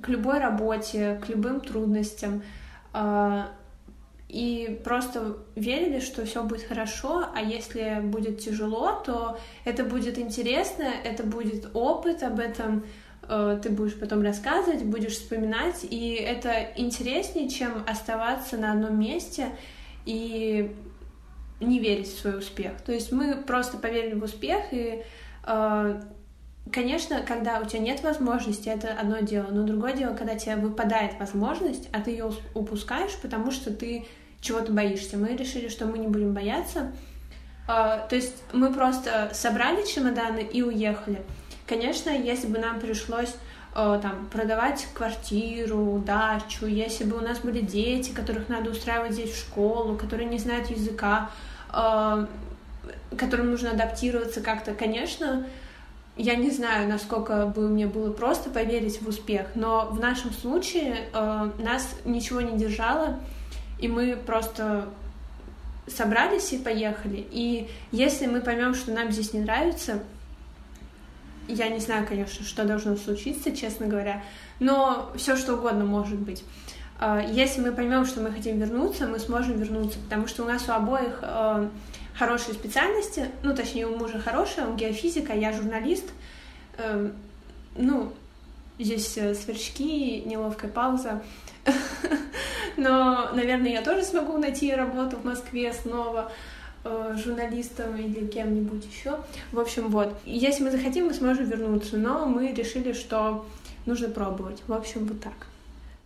К 0.00 0.08
любой 0.08 0.38
работе, 0.38 1.20
к 1.24 1.28
любым 1.28 1.60
трудностям. 1.60 2.42
Э, 2.92 3.44
и 4.28 4.80
просто 4.82 5.36
верили, 5.54 6.00
что 6.00 6.24
все 6.26 6.42
будет 6.42 6.64
хорошо, 6.64 7.26
а 7.34 7.40
если 7.40 8.00
будет 8.02 8.40
тяжело, 8.40 9.00
то 9.04 9.38
это 9.64 9.84
будет 9.84 10.18
интересно, 10.18 10.86
это 11.04 11.22
будет 11.22 11.68
опыт, 11.74 12.22
об 12.22 12.40
этом 12.40 12.84
э, 13.28 13.60
ты 13.62 13.70
будешь 13.70 13.98
потом 13.98 14.22
рассказывать, 14.22 14.82
будешь 14.82 15.12
вспоминать, 15.12 15.84
и 15.88 16.14
это 16.14 16.68
интереснее, 16.74 17.48
чем 17.48 17.84
оставаться 17.86 18.56
на 18.56 18.72
одном 18.72 18.98
месте 18.98 19.50
и 20.04 20.74
не 21.60 21.78
верить 21.78 22.08
в 22.08 22.18
свой 22.18 22.38
успех. 22.38 22.72
То 22.84 22.92
есть 22.92 23.12
мы 23.12 23.36
просто 23.36 23.78
поверили 23.78 24.14
в 24.14 24.24
успех, 24.24 24.64
и, 24.72 25.02
э, 25.46 26.00
конечно, 26.72 27.22
когда 27.22 27.60
у 27.60 27.64
тебя 27.64 27.80
нет 27.80 28.02
возможности, 28.02 28.68
это 28.68 28.92
одно 28.92 29.20
дело, 29.20 29.48
но 29.50 29.64
другое 29.64 29.94
дело, 29.94 30.14
когда 30.14 30.34
тебе 30.34 30.56
выпадает 30.56 31.18
возможность, 31.18 31.88
а 31.92 32.00
ты 32.00 32.10
ее 32.10 32.32
упускаешь, 32.54 33.16
потому 33.22 33.50
что 33.50 33.72
ты 33.72 34.06
чего-то 34.40 34.72
боишься. 34.72 35.16
Мы 35.16 35.36
решили, 35.36 35.68
что 35.68 35.86
мы 35.86 35.98
не 35.98 36.08
будем 36.08 36.34
бояться. 36.34 36.92
Э, 37.68 38.06
то 38.08 38.16
есть 38.16 38.42
мы 38.52 38.72
просто 38.72 39.30
собрали 39.32 39.86
чемоданы 39.86 40.40
и 40.40 40.62
уехали. 40.62 41.22
Конечно, 41.66 42.10
если 42.10 42.46
бы 42.46 42.58
нам 42.58 42.78
пришлось 42.78 43.34
там, 43.74 44.28
продавать 44.30 44.86
квартиру, 44.94 46.00
дачу, 46.06 46.66
если 46.66 47.02
бы 47.04 47.16
у 47.16 47.20
нас 47.20 47.40
были 47.40 47.60
дети, 47.60 48.12
которых 48.12 48.48
надо 48.48 48.70
устраивать 48.70 49.12
здесь 49.12 49.32
в 49.32 49.38
школу, 49.38 49.96
которые 49.96 50.28
не 50.28 50.38
знают 50.38 50.70
языка, 50.70 51.30
э, 51.72 52.26
которым 53.16 53.50
нужно 53.50 53.72
адаптироваться 53.72 54.40
как-то, 54.40 54.74
конечно, 54.74 55.44
я 56.16 56.36
не 56.36 56.50
знаю, 56.50 56.88
насколько 56.88 57.46
бы 57.46 57.68
мне 57.68 57.88
было 57.88 58.12
просто 58.12 58.48
поверить 58.48 59.02
в 59.02 59.08
успех, 59.08 59.48
но 59.56 59.88
в 59.90 59.98
нашем 59.98 60.32
случае 60.32 61.08
э, 61.12 61.50
нас 61.58 61.96
ничего 62.04 62.40
не 62.40 62.56
держало, 62.56 63.18
и 63.80 63.88
мы 63.88 64.16
просто 64.16 64.88
собрались 65.88 66.52
и 66.52 66.58
поехали. 66.58 67.26
И 67.32 67.68
если 67.90 68.26
мы 68.26 68.40
поймем, 68.40 68.74
что 68.74 68.92
нам 68.92 69.10
здесь 69.10 69.32
не 69.32 69.40
нравится, 69.40 70.04
Я 71.48 71.68
не 71.68 71.78
знаю, 71.78 72.06
конечно, 72.06 72.44
что 72.44 72.64
должно 72.64 72.96
случиться, 72.96 73.54
честно 73.54 73.86
говоря, 73.86 74.22
но 74.60 75.12
все 75.16 75.36
что 75.36 75.54
угодно 75.54 75.84
может 75.84 76.18
быть. 76.18 76.42
А, 76.98 77.20
если 77.20 77.60
мы 77.60 77.72
поймем, 77.72 78.06
что 78.06 78.20
мы 78.20 78.30
хотим 78.30 78.58
вернуться, 78.58 79.06
мы 79.06 79.18
сможем 79.18 79.58
вернуться, 79.58 79.98
потому 79.98 80.26
что 80.26 80.44
у 80.44 80.46
нас 80.46 80.68
у 80.68 80.72
обоих 80.72 81.18
а, 81.22 81.68
хорошие 82.14 82.54
специальности, 82.54 83.30
ну, 83.42 83.54
точнее, 83.54 83.86
у 83.86 83.96
мужа 83.96 84.18
хорошая, 84.18 84.66
он 84.66 84.76
геофизик, 84.76 85.30
а 85.30 85.34
я 85.34 85.52
журналист. 85.52 86.06
Эм, 86.78 87.12
ну, 87.76 88.12
здесь 88.78 89.16
э, 89.16 89.34
сверчки, 89.34 90.22
неловкая 90.24 90.70
пауза. 90.70 91.22
Но, 92.76 93.30
наверное, 93.32 93.72
я 93.72 93.82
тоже 93.82 94.02
смогу 94.02 94.38
найти 94.38 94.74
работу 94.74 95.16
в 95.16 95.24
Москве 95.24 95.72
снова 95.72 96.30
э, 96.84 97.16
журналистом 97.22 97.96
или 97.96 98.26
кем-нибудь 98.26 98.84
еще. 98.86 99.18
В 99.52 99.58
общем, 99.58 99.88
вот. 99.88 100.14
Если 100.24 100.62
мы 100.62 100.70
захотим, 100.70 101.06
мы 101.06 101.14
сможем 101.14 101.46
вернуться, 101.46 101.96
но 101.96 102.26
мы 102.26 102.52
решили, 102.52 102.92
что 102.92 103.44
нужно 103.86 104.08
пробовать. 104.08 104.62
В 104.66 104.72
общем, 104.72 105.06
вот 105.06 105.20
так. 105.20 105.34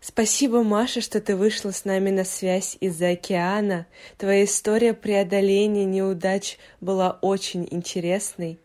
Спасибо, 0.01 0.62
Маша, 0.62 1.01
что 1.01 1.21
ты 1.21 1.35
вышла 1.35 1.73
с 1.73 1.85
нами 1.85 2.11
на 2.11 2.25
связь 2.25 2.77
из-за 2.81 3.11
океана. 3.11 3.87
Твоя 4.17 4.45
история 4.45 4.95
преодоления 4.95 5.85
неудач 5.85 6.57
была 6.81 7.19
очень 7.21 7.67
интересной. 7.71 8.61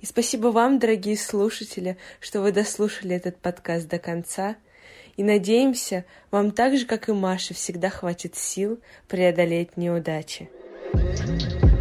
И 0.00 0.06
спасибо 0.06 0.48
вам, 0.48 0.78
дорогие 0.78 1.16
слушатели, 1.16 1.98
что 2.20 2.40
вы 2.40 2.52
дослушали 2.52 3.16
этот 3.16 3.36
подкаст 3.36 3.88
до 3.88 3.98
конца. 3.98 4.56
И 5.16 5.22
надеемся, 5.24 6.04
вам 6.30 6.52
так 6.52 6.76
же, 6.78 6.86
как 6.86 7.08
и 7.08 7.12
Маше, 7.12 7.52
всегда 7.52 7.90
хватит 7.90 8.36
сил 8.36 8.78
преодолеть 9.08 9.76
неудачи. 9.76 10.48
Thank 10.94 11.62
you. 11.62 11.77